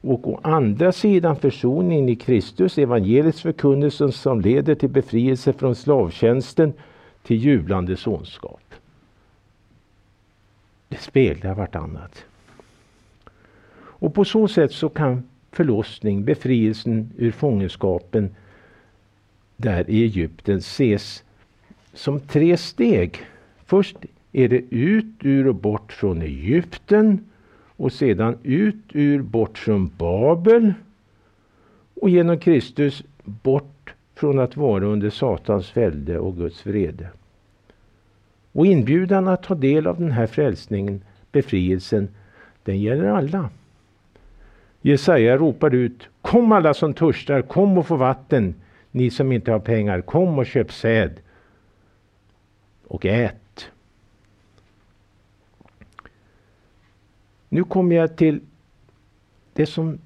[0.00, 6.72] Och å andra sidan försoningen i Kristus, evangeliets förkunnelse som leder till befrielse från slavtjänsten
[7.22, 8.74] till jublande sonskap.
[10.88, 12.24] Det speglar vartannat.
[13.74, 18.34] Och på så sätt så kan förlossning, befrielsen ur fångenskapen
[19.56, 21.24] där i Egypten ses
[21.94, 23.20] som tre steg.
[23.66, 23.96] Först
[24.32, 27.24] är det ut ur och bort från Egypten
[27.76, 30.74] och sedan ut ur bort från Babel
[31.94, 37.08] och genom Kristus bort från att vara under Satans välde och Guds vrede.
[38.52, 41.00] Och inbjudan att ta del av den här frälsningen,
[41.32, 42.08] befrielsen,
[42.64, 43.50] den gäller alla.
[44.82, 48.54] Jesaja ropar ut Kom alla som törstar, kom och få vatten.
[48.90, 51.20] Ni som inte har pengar, kom och köp säd
[52.86, 53.70] och ät.
[57.48, 58.40] Nu kommer jag till
[59.52, 59.98] det som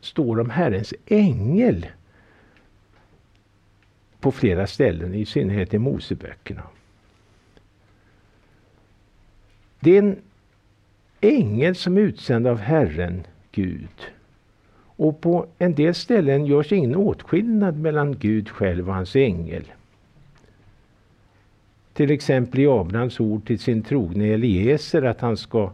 [0.00, 1.86] står om Herrens ängel
[4.20, 6.62] på flera ställen, i synnerhet i Moseböckerna.
[9.80, 10.22] Det är en
[11.20, 14.12] ängel som är utsänd av Herren Gud.
[14.96, 19.64] Och på en del ställen görs ingen åtskillnad mellan Gud själv och hans ängel.
[21.92, 25.72] Till exempel i Abrahams ord till sin trogne Eliezer att han ska...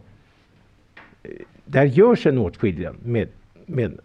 [1.23, 1.31] Eh,
[1.65, 3.27] där görs en åtskillnad med,
[3.65, 3.99] med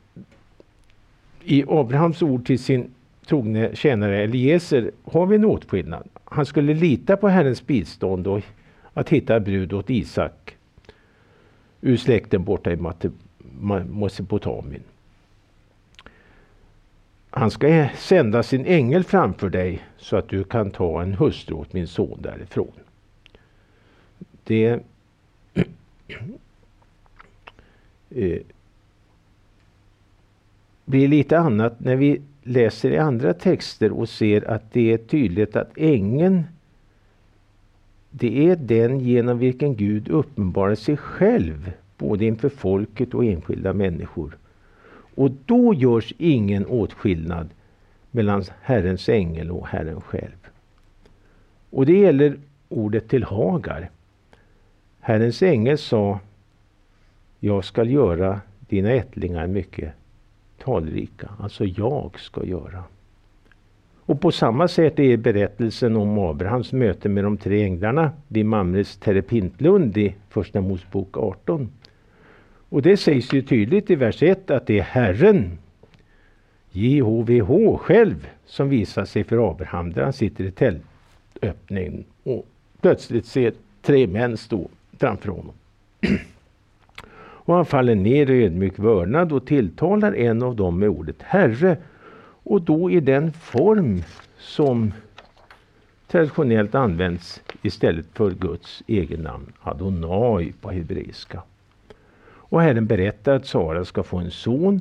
[1.44, 2.90] i Abrahams ord till sin
[3.26, 6.08] trogne tjänare Eliezer har vi en åtskillnad.
[6.24, 8.42] Han skulle lita på Herrens bistånd och
[8.92, 10.56] att hitta brud åt Isak
[11.80, 12.76] ur släkten borta i
[13.60, 14.82] Mesopotamien.
[17.30, 21.72] Han ska sända sin ängel framför dig så att du kan ta en hustru åt
[21.72, 22.72] min son därifrån.
[24.44, 24.80] Det
[28.10, 28.38] eh,
[30.84, 35.56] blir lite annat när vi läser i andra texter och ser att det är tydligt
[35.56, 36.44] att ängeln
[38.14, 41.72] det är den genom vilken Gud uppenbarar sig själv
[42.02, 44.36] både inför folket och enskilda människor.
[45.14, 47.48] Och då görs ingen åtskillnad
[48.10, 50.48] mellan Herrens ängel och Herren själv.
[51.70, 52.36] Och det gäller
[52.68, 53.90] ordet till Hagar.
[55.00, 56.18] Herrens ängel sa
[57.40, 59.92] Jag skall göra dina ättlingar mycket
[60.58, 61.28] talrika.
[61.38, 62.84] Alltså jag ska göra.
[64.04, 68.96] Och på samma sätt är berättelsen om Abrahams möte med de tre änglarna vid Mamres
[68.96, 71.70] Terepintlund i Första Mosebok 18.
[72.72, 75.58] Och det sägs ju tydligt i vers 1 att det är Herren,
[76.70, 82.46] JHVH själv, som visar sig för Abraham där han sitter i tältöppningen och
[82.80, 83.52] plötsligt ser
[83.82, 84.68] tre män stå
[84.98, 85.54] framför honom.
[87.18, 91.76] och han faller ner i ödmjuk vördnad och tilltalar en av dem med ordet Herre
[92.42, 94.02] och då i den form
[94.38, 94.92] som
[96.06, 101.42] traditionellt används istället för Guds egen namn, Adonai på hebreiska.
[102.52, 104.80] Och Herren berättar att Sara ska få en son.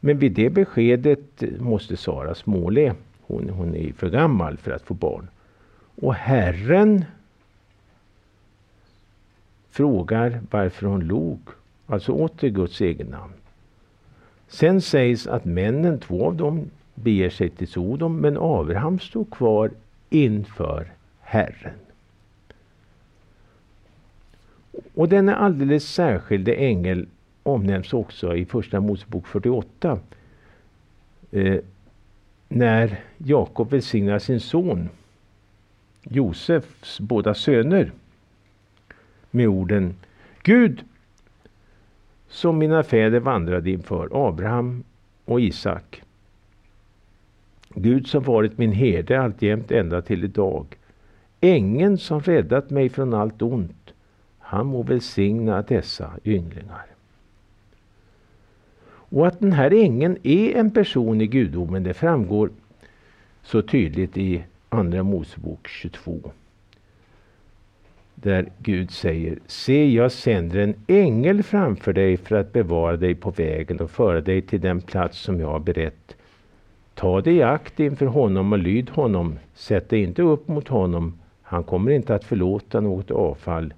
[0.00, 2.94] Men vid det beskedet måste Sara småle.
[3.26, 5.28] Hon, hon är för gammal för att få barn.
[6.00, 7.04] Och Herren
[9.70, 11.40] frågar varför hon log.
[11.86, 13.34] Alltså åter Guds egen namn.
[14.48, 19.70] Sen sägs att männen, två av dem, beger sig till Sodom, men Abraham stod kvar
[20.10, 20.86] inför
[21.20, 21.81] Herren.
[24.94, 27.06] Och denna alldeles särskilde ängel
[27.42, 29.98] omnämns också i Första Mosebok 48.
[31.30, 31.58] Eh,
[32.48, 34.88] när Jakob välsignar sin son
[36.02, 37.92] Josefs båda söner
[39.30, 39.94] med orden
[40.42, 40.84] Gud
[42.28, 44.84] som mina fäder vandrade inför, Abraham
[45.24, 46.02] och Isak.
[47.74, 50.66] Gud som varit min herde alltjämt ända till idag.
[51.40, 53.94] Ängeln som räddat mig från allt ont.
[54.52, 56.86] Han må välsigna dessa ynglingar.
[58.84, 62.50] Och att den här ängeln är en person i gudomen det framgår
[63.42, 66.20] så tydligt i Andra Mosebok 22.
[68.14, 73.30] Där Gud säger Se, jag sänder en ängel framför dig för att bevara dig på
[73.30, 76.16] vägen och föra dig till den plats som jag har berett.
[76.94, 79.38] Ta dig i akt inför honom och lyd honom.
[79.54, 81.18] Sätt dig inte upp mot honom.
[81.42, 83.74] Han kommer inte att förlåta något avfall.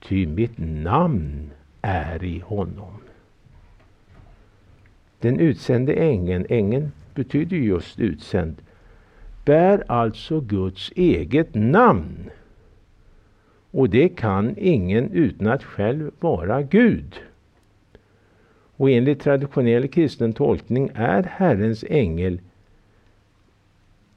[0.00, 1.50] Ty mitt namn
[1.82, 3.00] är i honom.
[5.18, 8.56] Den utsände ängeln, ängeln betyder just utsänd,
[9.44, 12.30] bär alltså Guds eget namn.
[13.70, 17.20] Och det kan ingen utan att själv vara Gud.
[18.76, 22.40] Och enligt traditionell kristen tolkning är Herrens ängel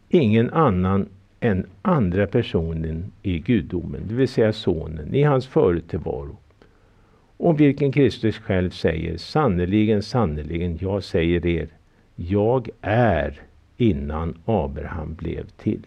[0.10, 1.10] ingen annan
[1.44, 6.38] än andra personen i gudomen, det vill säga sonen i hans förutillvaro.
[7.38, 11.68] Om vilken Kristus själv säger sannerligen, sannerligen, jag säger er,
[12.16, 13.42] jag är
[13.78, 15.86] innan Abraham blev till.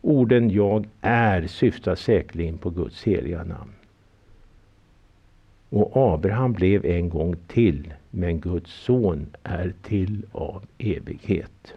[0.00, 3.72] Orden jag är syftar säkerligen på Guds heliga namn.
[5.68, 11.74] Och Abraham blev en gång till, men Guds son är till av evighet.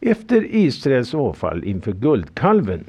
[0.00, 2.84] Efter Israels avfall inför guldkalven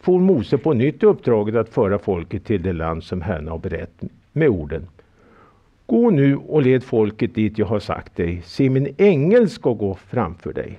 [0.00, 4.02] for Mose på nytt uppdraget att föra folket till det land som Herren har berett
[4.32, 4.86] med orden
[5.90, 8.42] Gå nu och led folket dit jag har sagt dig.
[8.44, 10.78] Se, min ängel ska gå framför dig.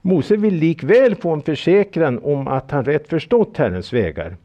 [0.00, 4.36] Mose vill likväl få en försäkran om att han rätt förstått Herrens vägar.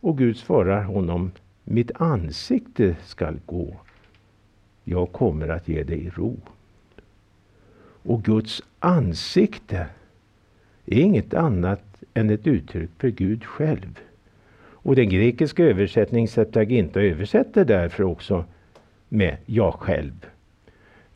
[0.00, 1.30] Och Gud svarar honom,
[1.64, 3.76] mitt ansikte skall gå.
[4.84, 6.36] Jag kommer att ge dig ro.
[8.08, 9.86] Och Guds ansikte
[10.86, 13.98] är inget annat än ett uttryck för Gud själv.
[14.60, 18.44] Och den grekiska översättningen Septuaginta översätter därför också
[19.08, 20.26] med jag själv.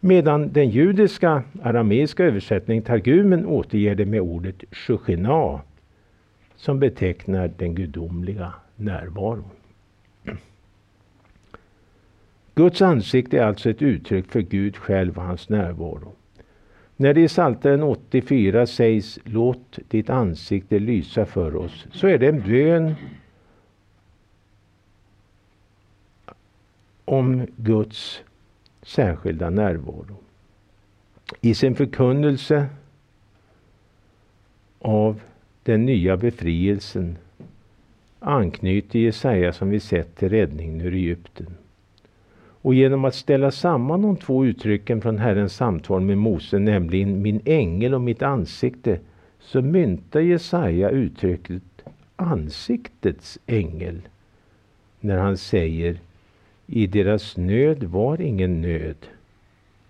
[0.01, 5.61] Medan den judiska arameiska översättningen Targumen återger det med ordet shushina
[6.57, 9.51] som betecknar den gudomliga närvaron.
[12.55, 16.13] Guds ansikte är alltså ett uttryck för Gud själv och hans närvaro.
[17.03, 22.29] När det i Psaltaren 84 sägs Låt ditt ansikte lysa för oss, så är det
[22.29, 22.95] en bön
[27.05, 28.23] om Guds
[28.83, 30.17] särskilda närvaro.
[31.41, 32.67] I sin förkunnelse
[34.79, 35.21] av
[35.63, 37.17] den nya befrielsen
[38.19, 41.57] anknyter Jesaja som vi sett till räddningen ur Egypten.
[42.63, 47.41] Och genom att ställa samman de två uttrycken från Herrens samtal med Mose, nämligen min
[47.45, 48.99] ängel och mitt ansikte,
[49.41, 51.63] så myntar Jesaja uttrycket
[52.17, 54.03] ansiktets ängel
[55.01, 56.01] när han säger
[56.67, 59.07] i deras nöd var ingen nöd.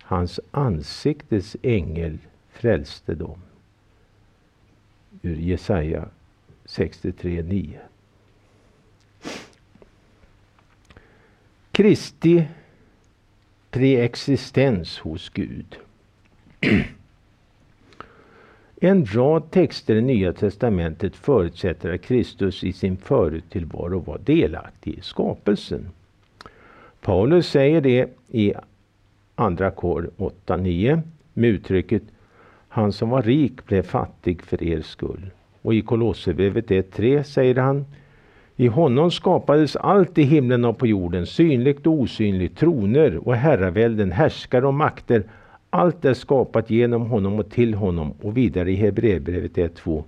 [0.01, 2.17] Hans ansiktes ängel
[2.51, 3.41] frälste dem.
[5.21, 6.05] Ur Jesaja
[6.65, 7.77] 63.9.
[11.71, 12.47] Kristi
[13.73, 15.75] preexistens hos Gud.
[18.75, 25.01] En rad texter i Nya Testamentet förutsätter att Kristus i sin föruttillvaro var delaktig i
[25.01, 25.89] skapelsen.
[27.01, 28.53] Paulus säger det i
[29.35, 31.01] Andra kor 8-9
[31.33, 32.03] med uttrycket
[32.67, 35.31] Han som var rik blev fattig för er skull.
[35.61, 37.85] Och i Kolosserbrevet 1.3 säger han
[38.55, 44.11] i honom skapades allt i himlen och på jorden, synligt och osynligt, troner och herravälden,
[44.11, 45.23] härskare och makter.
[45.69, 48.13] allt är skapat genom honom och till honom.
[48.21, 50.03] Och vidare i Hebreerbrevet 1.2.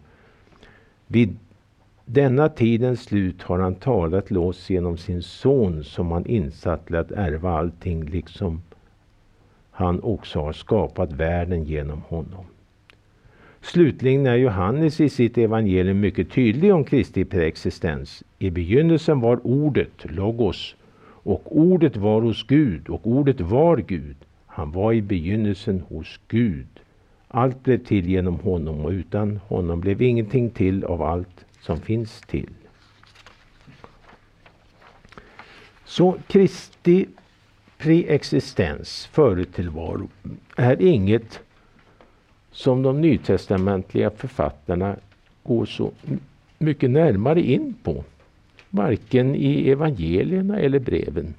[1.08, 1.38] Vid
[2.06, 6.96] denna tidens slut har han talat till oss genom sin son som han insatt till
[6.96, 8.62] att ärva allting liksom
[9.72, 12.46] han också har skapat världen genom honom.
[13.66, 18.24] Slutligen är Johannes i sitt evangelium mycket tydlig om Kristi preexistens.
[18.40, 24.16] I begynnelsen var ordet, logos, och ordet var hos Gud och ordet var Gud.
[24.46, 26.68] Han var i begynnelsen hos Gud.
[27.28, 32.22] Allt blev till genom honom och utan honom blev ingenting till av allt som finns
[32.22, 32.50] till.
[35.86, 37.06] Så Kristi
[37.78, 40.10] preexistens, förutillvaro,
[40.56, 41.40] är inget
[42.56, 44.96] som de nytestamentliga författarna
[45.44, 45.92] går så
[46.58, 48.04] mycket närmare in på.
[48.70, 51.34] Varken i evangelierna eller breven.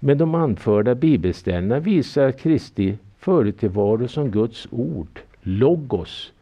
[0.00, 6.32] Men de anförda bibelställena visar Kristi förutillvaro som Guds ord, logos,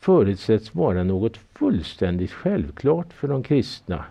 [0.00, 4.04] förutsätts vara något fullständigt självklart för de kristna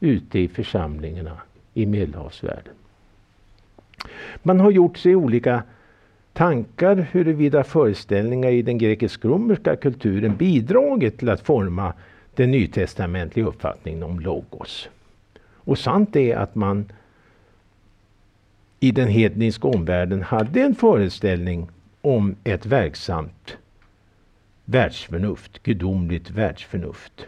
[0.00, 1.36] ute i församlingarna
[1.74, 2.74] i Medelhavsvärlden.
[4.42, 5.62] Man har gjort sig olika
[6.32, 11.92] tankar huruvida föreställningar i den grekisk-romerska kulturen bidragit till att forma
[12.34, 14.88] den nytestamentliga uppfattningen om logos.
[15.54, 16.92] Och sant är att man
[18.80, 21.68] i den hedniska omvärlden hade en föreställning
[22.00, 23.56] om ett verksamt
[24.64, 27.26] världsförnuft, gudomligt världsförnuft.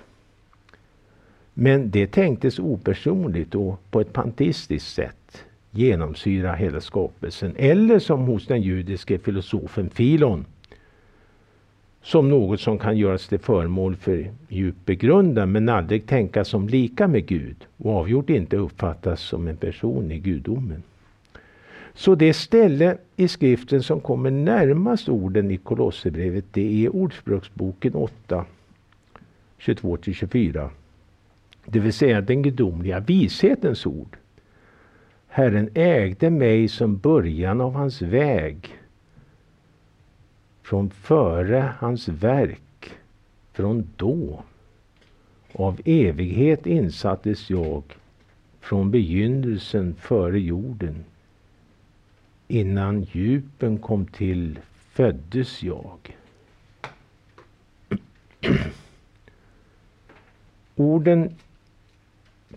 [1.55, 7.54] Men det tänktes opersonligt och på ett panteistiskt sätt genomsyra hela skapelsen.
[7.56, 10.44] Eller som hos den judiske filosofen Filon.
[12.02, 17.08] Som något som kan göras till föremål för djup begrundan men aldrig tänkas som lika
[17.08, 20.82] med Gud och avgjort inte uppfattas som en person i gudomen.
[21.94, 28.44] Så det ställe i skriften som kommer närmast orden i Kolosserbrevet det är Ordspråksboken 8,
[29.58, 30.68] 22-24.
[31.66, 34.16] Det vill säga den gudomliga vishetens ord.
[35.34, 38.78] Herren ägde mig som början av hans väg.
[40.62, 42.92] Från före hans verk.
[43.52, 44.42] Från då.
[45.52, 47.82] Av evighet insattes jag.
[48.60, 51.04] Från begynnelsen före jorden.
[52.48, 56.16] Innan djupen kom till föddes jag.
[60.76, 61.36] Orden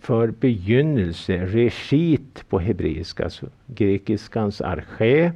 [0.00, 5.32] för begynnelse, reshit på hebreiska, alltså grekiskans arché,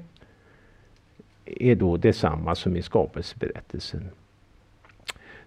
[1.45, 4.11] är då detsamma som i skapelseberättelsen.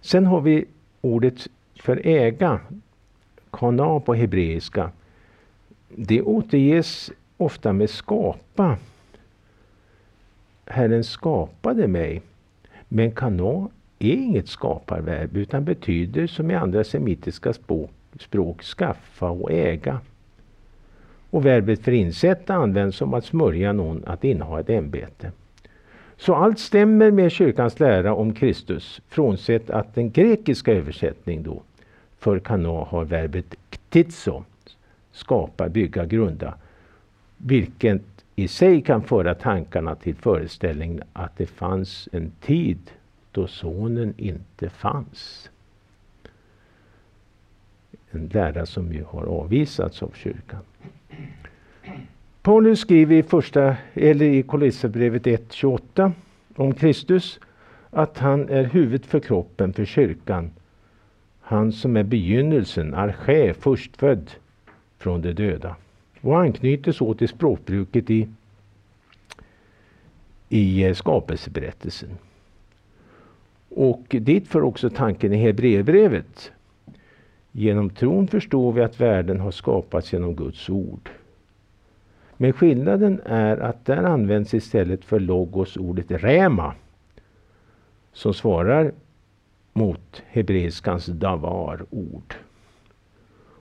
[0.02, 0.66] Sen har vi
[1.02, 2.60] ordet för äga,
[3.52, 4.92] kana på hebreiska.
[5.96, 8.78] Det återges ofta med skapa.
[10.66, 12.22] Herren skapade mig.
[12.88, 19.52] Men kana är inget skaparverb utan betyder som i andra semitiska språk språk skaffa och
[19.52, 20.00] äga.
[21.30, 25.32] Och verbet för insätta används som att smörja någon att inneha ett ämbete.
[26.18, 31.62] Så allt stämmer med kyrkans lära om Kristus, frånsett att den grekiska översättningen då
[32.20, 34.44] för kana har verbet ktitso,
[35.12, 36.54] skapa, bygga, grunda,
[37.38, 38.02] vilket
[38.36, 42.92] i sig kan föra tankarna till föreställningen att det fanns en tid
[43.32, 45.50] då sonen inte fanns
[48.16, 50.60] en lära som ju har avvisats av kyrkan.
[52.42, 56.12] Paulus skriver i, första, eller i Kolosserbrevet 1.28
[56.56, 57.40] om Kristus
[57.90, 60.52] att han är huvudet för kroppen, för kyrkan.
[61.42, 64.32] Han som är begynnelsen, arché, förstfödd
[64.98, 65.76] från de döda.
[66.22, 68.28] Och anknyter så till språkbruket i,
[70.50, 72.10] i eh, skapelseberättelsen.
[73.70, 76.52] Och dit för också tanken i Hebreerbrevet
[77.56, 81.10] Genom tron förstår vi att världen har skapats genom Guds ord.
[82.38, 86.74] Men skillnaden är att där används istället för logos ordet rema
[88.14, 88.92] som svarar
[89.74, 92.36] mot hebreiskans davar-ord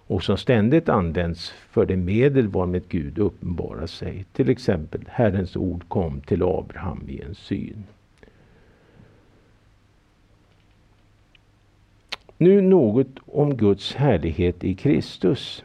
[0.07, 4.25] och som ständigt används för det medel varmed Gud uppenbarar sig.
[4.33, 7.85] Till exempel Herrens ord kom till Abraham i en syn.
[12.43, 15.65] Nu något om Guds härlighet i Kristus.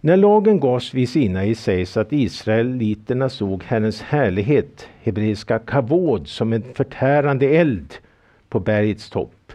[0.00, 6.62] När lagen gavs vid Sinai sägs att israeliterna såg Herrens härlighet, hebreiska kavod, som en
[6.62, 7.94] förtärande eld
[8.48, 9.52] på bergets topp.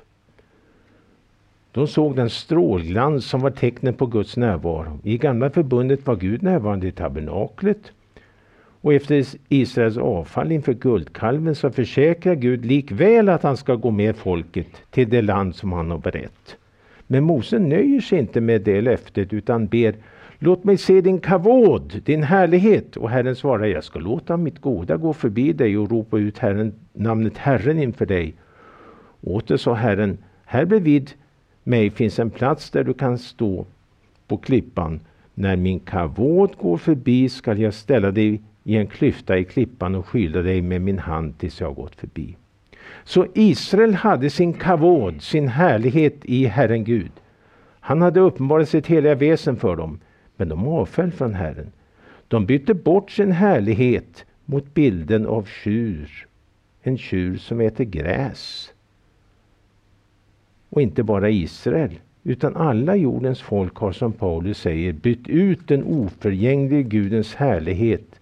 [1.71, 4.99] De såg den strålglans som var tecknet på Guds närvaro.
[5.03, 7.91] I gamla förbundet var Gud närvarande i tabernaklet
[8.87, 14.15] och efter Israels avfall inför guldkalven så försäkrar Gud likväl att han ska gå med
[14.15, 16.57] folket till det land som han har berett.
[17.07, 19.95] Men Mose nöjer sig inte med det löftet utan ber
[20.39, 22.97] Låt mig se din kavod, din härlighet.
[22.97, 26.73] Och Herren svarar, jag ska låta mitt goda gå förbi dig och ropa ut Herren,
[26.93, 28.33] namnet Herren inför dig.
[29.21, 31.11] Åter sa Herren, här bredvid
[31.63, 33.65] mig finns en plats där du kan stå
[34.27, 34.99] på klippan.
[35.33, 40.07] När min kavod går förbi skall jag ställa dig i en klyfta i klippan och
[40.07, 42.35] skyla dig med min hand tills jag gått förbi.
[43.03, 47.11] Så Israel hade sin kavod, sin härlighet i Herren Gud.
[47.79, 49.99] Han hade uppenbarat sitt heliga väsen för dem,
[50.35, 51.71] men de avföll från Herren.
[52.27, 56.27] De bytte bort sin härlighet mot bilden av tjur,
[56.81, 58.73] en tjur som äter gräs.
[60.69, 65.83] Och inte bara Israel, utan alla jordens folk har som Paulus säger bytt ut den
[65.83, 68.16] oförgängliga Gudens härlighet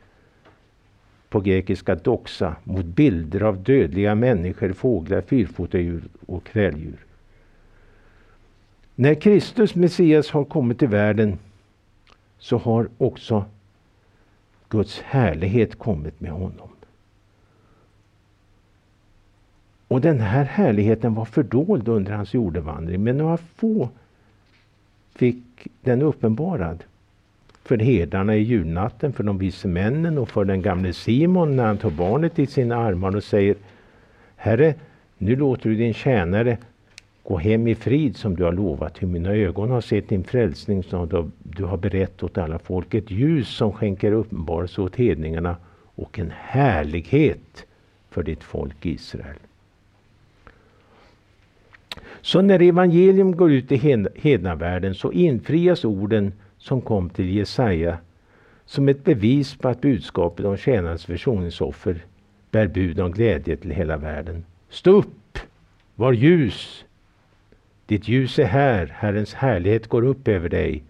[1.36, 7.06] på grekiska doxa mot bilder av dödliga människor, fåglar, fyrfotadjur och kräldjur.
[8.96, 11.38] När Kristus, Messias, har kommit till världen
[12.38, 13.46] så har också
[14.70, 16.70] Guds härlighet kommit med honom.
[19.88, 23.90] Och den här härligheten var fördold under hans jordevandring, men några få
[25.16, 26.84] fick den uppenbarad.
[27.66, 31.78] För herdarna i julnatten, för de vise männen och för den gamle Simon när han
[31.78, 33.56] tar barnet i sina armar och säger
[34.36, 34.74] Herre,
[35.18, 36.58] nu låter du din tjänare
[37.24, 39.02] gå hem i frid som du har lovat.
[39.02, 42.94] Hur mina ögon har sett din frälsning som du har berett åt alla folk.
[42.94, 45.56] Ett ljus som skänker uppenbarelse åt hedningarna
[45.96, 47.66] och en härlighet
[48.10, 49.38] för ditt folk Israel.
[52.22, 56.32] Så när evangelium går ut i hednavärlden så infrias orden
[56.66, 57.98] som kom till Jesaja
[58.66, 62.06] som ett bevis på att budskapet om tjänarens försoningsoffer
[62.52, 64.46] bär bud om glädje till hela världen.
[64.70, 65.40] Stå upp,
[65.96, 66.86] var ljus.
[67.86, 70.84] Ditt ljus är här, Herrens härlighet går upp över dig.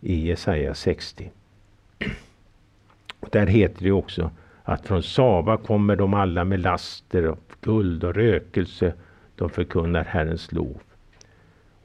[0.00, 1.30] I Jesaja 60.
[3.20, 4.30] Och där heter det också
[4.62, 8.94] att från Saba kommer de alla med laster av guld och rökelse
[9.36, 10.80] de förkunnar Herrens lov.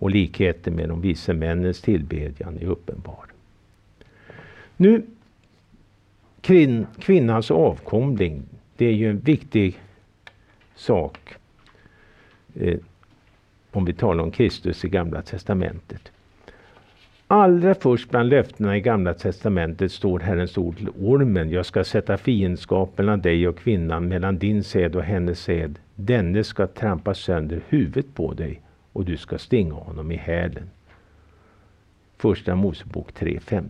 [0.03, 3.25] Och likheten med de vise männens tillbedjan är uppenbar.
[4.77, 5.03] Nu,
[6.41, 8.43] kvin, kvinnans avkomling,
[8.77, 9.79] det är ju en viktig
[10.75, 11.35] sak.
[12.55, 12.77] Eh,
[13.71, 16.11] om vi talar om Kristus i Gamla Testamentet.
[17.27, 21.49] Allra först bland löftena i Gamla Testamentet står Herrens ord till ormen.
[21.49, 25.79] Jag ska sätta fiendskap mellan dig och kvinnan, mellan din säd och hennes säd.
[25.95, 28.62] Denne ska trampa sönder huvudet på dig
[28.93, 30.69] och du ska stinga honom i hälen.
[32.17, 33.63] Första Mosebok 3.15.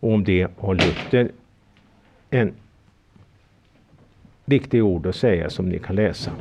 [0.00, 1.30] Och om det har Luther
[2.30, 2.54] en
[4.44, 6.32] viktig ord att säga som ni kan läsa.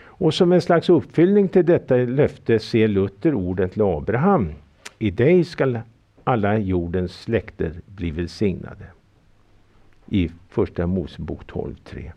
[0.00, 4.52] Och som en slags uppfyllning till detta löfte ser Luther orden till Abraham.
[4.98, 5.80] I dig skall
[6.24, 8.84] alla jordens släkter bli välsignade.
[10.06, 12.12] I Första Mosebok 12.3.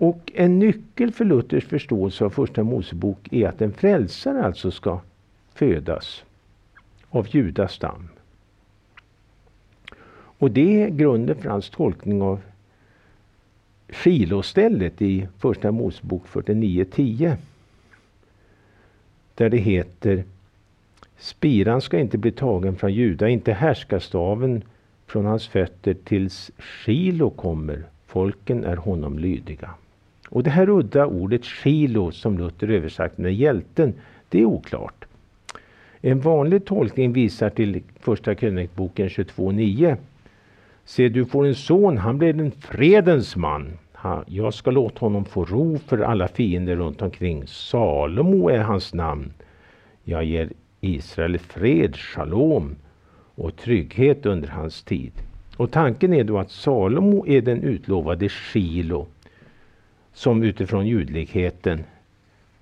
[0.00, 5.00] Och en nyckel för Luthers förståelse av Första Mosebok är att en frälsare alltså ska
[5.54, 6.24] födas
[7.10, 8.08] av Judas stam.
[10.12, 12.40] Och det är grunden för hans tolkning av
[13.88, 17.36] Filostället i Första Mosebok 49.10.
[19.34, 20.24] Där det heter
[21.18, 24.62] Spiran ska inte bli tagen från Juda, inte härskarstaven
[25.06, 27.84] från hans fötter tills Shilo kommer.
[28.06, 29.70] Folken är honom lydiga.
[30.30, 33.94] Och det här udda ordet Shilo som Luther översatt med hjälten,
[34.28, 35.04] det är oklart.
[36.00, 39.96] En vanlig tolkning visar till Första krönikboken 22.9
[40.84, 43.78] Se, du får en son, han blir en fredens man.
[44.26, 47.46] Jag ska låta honom få ro för alla fiender runt omkring.
[47.46, 49.32] Salomo är hans namn.
[50.04, 50.50] Jag ger
[50.80, 52.76] Israel fred, shalom
[53.34, 55.12] och trygghet under hans tid.
[55.56, 59.06] Och tanken är då att Salomo är den utlovade Shilo
[60.12, 61.84] som utifrån ljudligheten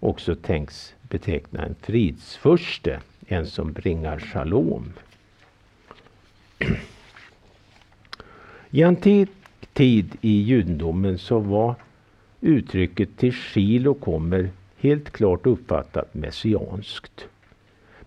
[0.00, 4.92] också tänks beteckna en fridsförste, en som bringar shalom.
[8.70, 9.28] I antik
[9.72, 11.74] tid i judendomen så var
[12.40, 17.28] uttrycket till Shilo kommer helt klart uppfattat messianskt.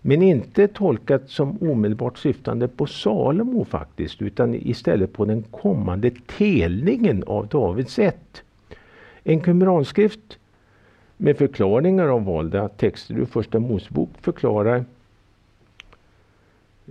[0.00, 7.24] Men inte tolkat som omedelbart syftande på Salomo faktiskt, utan istället på den kommande telningen
[7.26, 8.42] av Davids ett.
[9.24, 10.38] En kumeranskrift
[11.16, 14.84] med förklaringar av valda texter ur Första Mosebok förklarar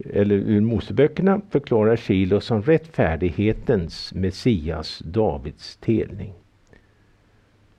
[0.09, 6.33] eller ur Moseböckerna förklarar Shilo som rättfärdighetens Messias, Davids telning.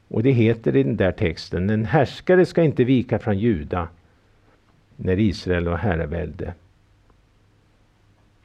[0.09, 3.88] Och det heter i den där texten, en härskare ska inte vika från Juda
[4.96, 6.55] när Israel var herravälde.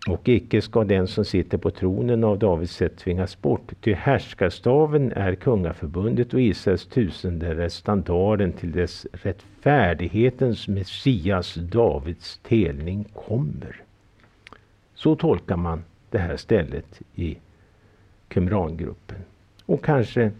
[0.07, 5.11] Och icke ska den som sitter på tronen av Davids sätt tvingas bort, ty härskarstaven
[5.11, 13.81] är kungaförbundet och Israels tusende är standarden till dess rättfärdighetens Messias, Davids telning kommer.
[14.95, 17.37] Så tolkar man det här stället i
[18.27, 19.17] Qumrangruppen.
[19.65, 20.31] Och kanske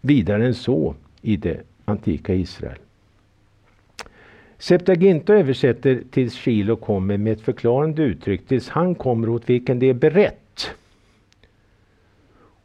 [0.00, 2.78] vidare än så i det antika Israel.
[4.58, 9.86] Septaginta översätter tills Shilo kommer med ett förklarande uttryck tills han kommer åt vilken det
[9.86, 10.70] är berett.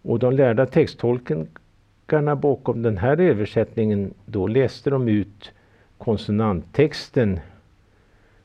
[0.01, 5.51] Och de lärda texttolkarna bakom den här översättningen då läste de ut
[5.97, 7.39] konsonanttexten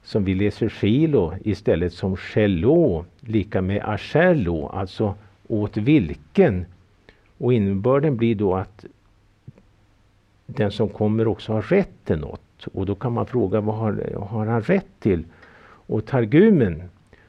[0.02, 5.14] som vi läser Shilo istället som Shelo lika med Asherlo, alltså
[5.48, 6.66] åt vilken.
[7.38, 8.84] Och innebörden blir då att
[10.46, 12.45] den som kommer också har rätt till något.
[12.64, 15.24] Och då kan man fråga vad har, har han rätt till?
[15.62, 16.82] Och Targumen,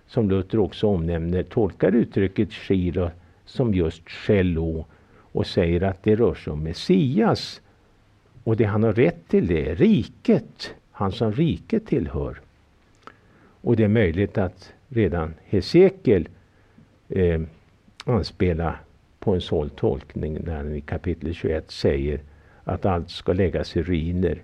[0.07, 3.11] som Luther också omnämner, tolkar uttrycket Shira
[3.45, 4.85] som just Shello
[5.31, 7.61] och säger att det rör sig om Messias.
[8.43, 12.41] Och det han har rätt till det är riket, han som riket tillhör.
[13.61, 16.27] Och det är möjligt att redan Hesekiel
[17.09, 17.41] eh,
[18.05, 18.81] anspelar
[19.19, 22.19] på en sån tolkning när han i kapitel 21 säger
[22.63, 24.41] att allt ska läggas i ruiner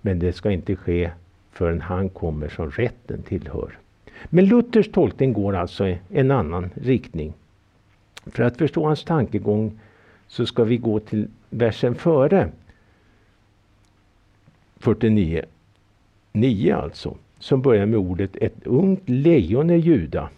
[0.00, 1.10] men det ska inte ske
[1.52, 3.78] förrän han kommer som rätten tillhör.
[4.24, 7.32] Men Luthers tolkning går alltså i en annan riktning.
[8.26, 9.80] För att förstå hans tankegång
[10.28, 12.50] så ska vi gå till versen före
[14.76, 15.44] 49,
[16.32, 20.28] 9 alltså, som börjar med ordet ett ungt lejon är Juda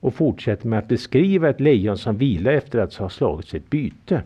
[0.00, 4.22] och fortsätter med att beskriva ett lejon som vilar efter att ha slagit sitt byte.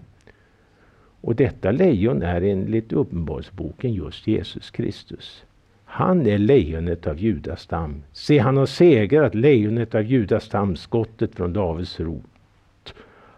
[1.26, 5.44] Och detta lejon är enligt Uppenbarelseboken just Jesus Kristus.
[5.84, 8.02] Han är lejonet av Judas stam.
[8.12, 12.94] Se, han har segrat, lejonet av Judas stam, skottet från Davids rot.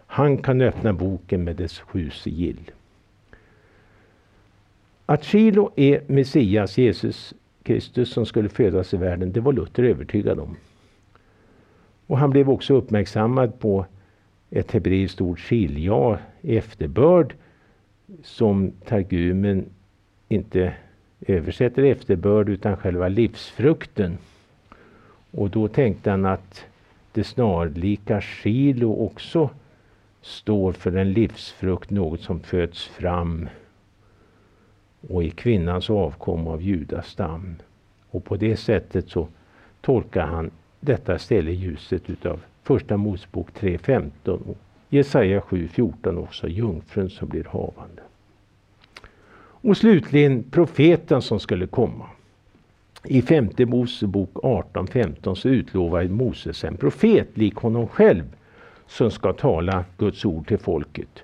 [0.07, 2.71] Han kan öppna boken med dess sju sigill.
[5.05, 7.33] Att Shilo är Messias, Jesus
[7.63, 10.55] Kristus, som skulle födas i världen, det var Luther övertygad om.
[12.07, 13.85] Och han blev också uppmärksammad på
[14.49, 17.35] ett hebreiskt ord, shilja, efterbörd,
[18.23, 19.65] som Targumen
[20.27, 20.73] inte
[21.27, 24.17] översätter efterbörd utan själva livsfrukten.
[25.31, 26.65] Och då tänkte han att
[27.11, 29.49] det snarlika Shilo också
[30.21, 33.49] står för en livsfrukt, något som föds fram
[35.09, 37.55] och i kvinnans avkom av Judas stam.
[38.11, 39.27] Och på det sättet så
[39.81, 44.57] tolkar han detta ställe i ljuset utav Första Mosebok 3.15 och
[44.89, 48.01] Jesaja 7.14 också, jungfrun som blir havande.
[49.61, 52.05] Och slutligen profeten som skulle komma.
[53.03, 58.23] I femte Mosebok 18.15 så utlovar Moses en profet lik honom själv
[58.87, 61.23] som ska tala Guds ord till folket.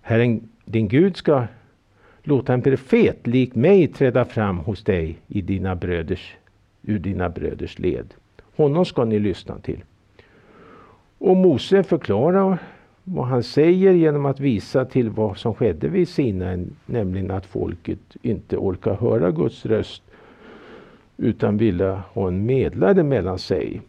[0.00, 1.46] Herren din Gud ska
[2.22, 6.36] låta en profet lik mig träda fram hos dig i dina bröders,
[6.82, 8.14] ur dina bröders led.
[8.56, 9.84] Honom ska ni lyssna till.
[11.18, 12.58] Och Mose förklarar
[13.12, 18.16] vad han säger genom att visa till vad som skedde vid Sinai, nämligen att folket
[18.22, 20.02] inte orkar höra Guds röst
[21.16, 23.80] utan ville ha en medlare mellan sig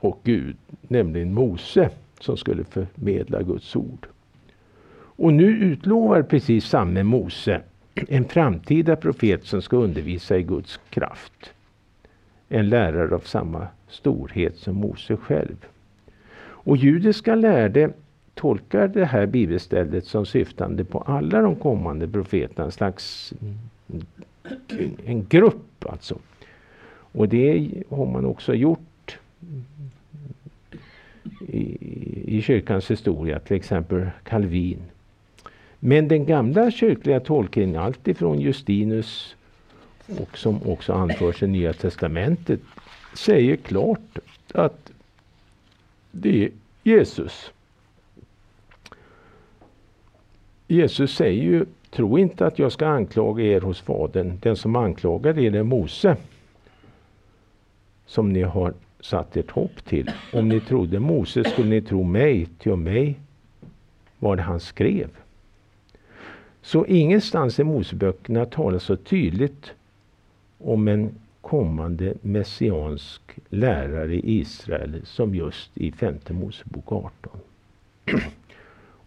[0.00, 1.90] och Gud, nämligen Mose
[2.20, 4.06] som skulle förmedla Guds ord.
[4.92, 7.60] Och nu utlovar precis samme Mose
[7.94, 11.52] en framtida profet som ska undervisa i Guds kraft.
[12.48, 15.56] En lärare av samma storhet som Mose själv.
[16.40, 17.90] Och judiska lärde
[18.38, 22.64] tolkar det här bibelstället som syftande på alla de kommande profeterna.
[22.64, 23.32] En slags
[25.04, 26.18] en grupp alltså.
[27.12, 29.18] Och det har man också gjort
[31.48, 31.78] i,
[32.36, 34.82] i kyrkans historia, till exempel Calvin.
[35.78, 39.36] Men den gamla kyrkliga tolkningen, alltifrån Justinus
[40.18, 42.60] och som också anförs i Nya Testamentet,
[43.14, 44.18] säger klart
[44.54, 44.92] att
[46.12, 46.50] det är
[46.82, 47.52] Jesus.
[50.70, 54.38] Jesus säger ju, tro inte att jag ska anklaga er hos Fadern.
[54.42, 56.16] Den som anklagar er är Mose.
[58.06, 60.10] Som ni har satt ert hopp till.
[60.32, 63.20] Om ni trodde Mose skulle ni tro mig, till och mig
[64.18, 65.08] var det han skrev.
[66.62, 69.72] Så ingenstans i Moseböckerna talas så tydligt
[70.58, 71.10] om en
[71.40, 77.12] kommande messiansk lärare i Israel som just i femte Mosebok 18.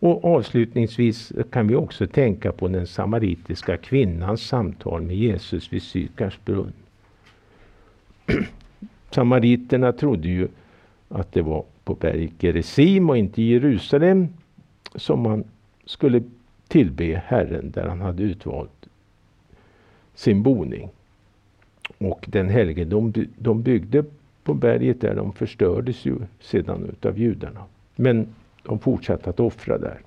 [0.01, 6.39] Och avslutningsvis kan vi också tänka på den samaritiska kvinnans samtal med Jesus vid Sykars
[6.45, 6.73] brunn.
[9.11, 10.47] Samariterna trodde ju
[11.09, 14.27] att det var på berget Gerizim och inte Jerusalem
[14.95, 15.43] som man
[15.85, 16.23] skulle
[16.67, 18.89] tillbe Herren där han hade utvalt
[20.15, 20.89] sin boning.
[21.97, 24.03] Och den helgedom de byggde
[24.43, 27.63] på berget där, de förstördes ju sedan utav judarna.
[27.95, 28.27] Men
[28.63, 30.01] de fortsatte att offra där.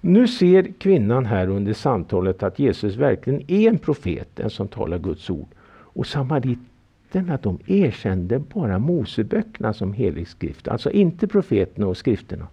[0.00, 4.98] Nu ser kvinnan här under samtalet att Jesus verkligen är en profet, en som talar
[4.98, 5.48] Guds ord.
[5.70, 12.46] Och samariterna de erkände bara Moseböckerna som helig skrift, alltså inte profeterna och skrifterna.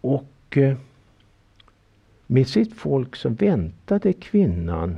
[0.00, 0.76] Och eh,
[2.26, 4.96] med sitt folk så väntade kvinnan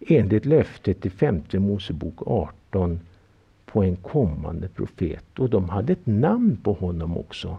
[0.00, 3.00] enligt löftet i femte Mosebok 18
[3.74, 5.38] på en kommande profet.
[5.38, 7.58] Och de hade ett namn på honom också.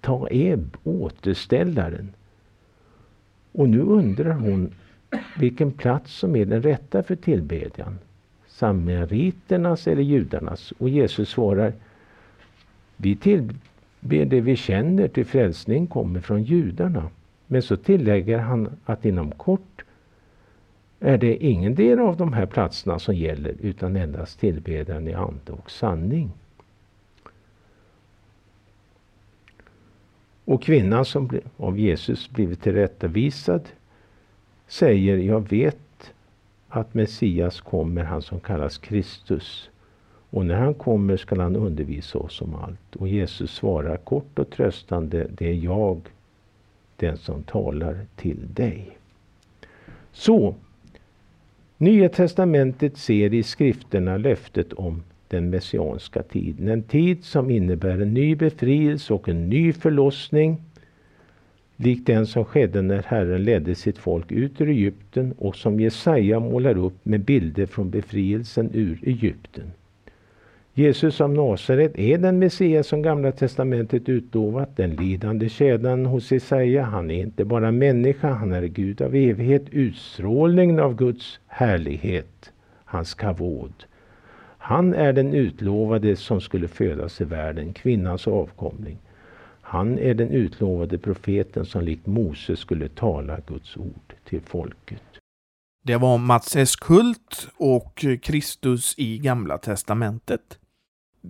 [0.00, 2.12] Taeb, återställaren.
[3.52, 4.74] Och nu undrar hon
[5.38, 7.98] vilken plats som är den rätta för tillbedjan.
[8.46, 10.72] Samariternas eller judarnas?
[10.78, 11.72] Och Jesus svarar
[12.96, 17.10] Vi tillber det vi känner till frälsning kommer från judarna.
[17.46, 19.84] Men så tillägger han att inom kort
[21.00, 25.52] är det ingen del av de här platserna som gäller utan endast tillbedjan i ande
[25.52, 26.30] och sanning.
[30.44, 33.68] Och kvinnan som av Jesus blivit tillrättavisad
[34.66, 36.12] säger, jag vet
[36.68, 39.70] att Messias kommer, han som kallas Kristus.
[40.30, 42.96] Och när han kommer skall han undervisa oss om allt.
[42.96, 46.00] Och Jesus svarar kort och tröstande, det är jag,
[46.96, 48.98] den som talar till dig.
[50.12, 50.54] Så,
[51.78, 56.68] Nya testamentet ser i skrifterna löftet om den messianska tiden.
[56.68, 60.62] En tid som innebär en ny befrielse och en ny förlossning.
[61.76, 66.40] Likt den som skedde när Herren ledde sitt folk ut ur Egypten och som Jesaja
[66.40, 69.72] målar upp med bilder från befrielsen ur Egypten.
[70.78, 76.82] Jesus av Nasaret är den Messias som Gamla testamentet utlovat, den lidande tjänaren hos Jesaja.
[76.82, 82.52] Han är inte bara människa, han är Gud av evighet, utstrålningen av Guds härlighet,
[82.84, 83.72] hans kavod.
[84.58, 88.98] Han är den utlovade som skulle födas i världen, kvinnans avkomling.
[89.60, 95.02] Han är den utlovade profeten som likt Mose skulle tala Guds ord till folket.
[95.84, 96.76] Det var Mats S.
[96.76, 100.58] Kult och Kristus i Gamla Testamentet.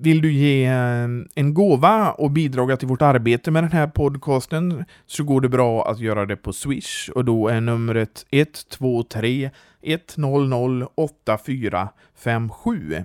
[0.00, 4.84] Vill du ge eh, en gåva och bidra till vårt arbete med den här podcasten
[5.06, 9.50] så går det bra att göra det på Swish och då är numret 123
[9.82, 13.04] 100 8457.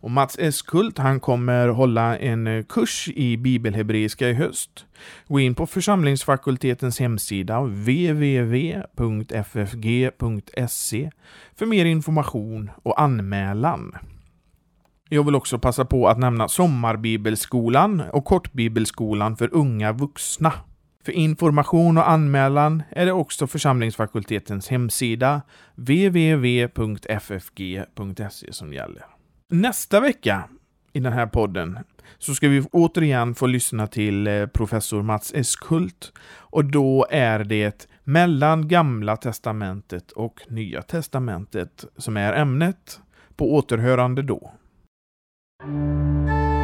[0.00, 4.86] Och Mats Eskult han kommer hålla en eh, kurs i bibelhebreiska i höst.
[5.28, 8.80] Gå in på församlingsfakultetens hemsida www.ffg.se
[11.56, 13.96] för mer information och anmälan.
[15.08, 20.52] Jag vill också passa på att nämna Sommarbibelskolan och Kortbibelskolan för unga vuxna.
[21.04, 25.42] För information och anmälan är det också församlingsfakultetens hemsida
[25.74, 26.92] www.ffg.se
[28.52, 29.04] som gäller.
[29.50, 30.44] Nästa vecka
[30.92, 31.78] i den här podden
[32.18, 37.88] så ska vi återigen få lyssna till eh, professor Mats Eskult och då är det
[38.04, 43.00] mellan Gamla Testamentet och Nya Testamentet som är ämnet.
[43.36, 44.52] På återhörande då.
[45.60, 46.57] Thank you.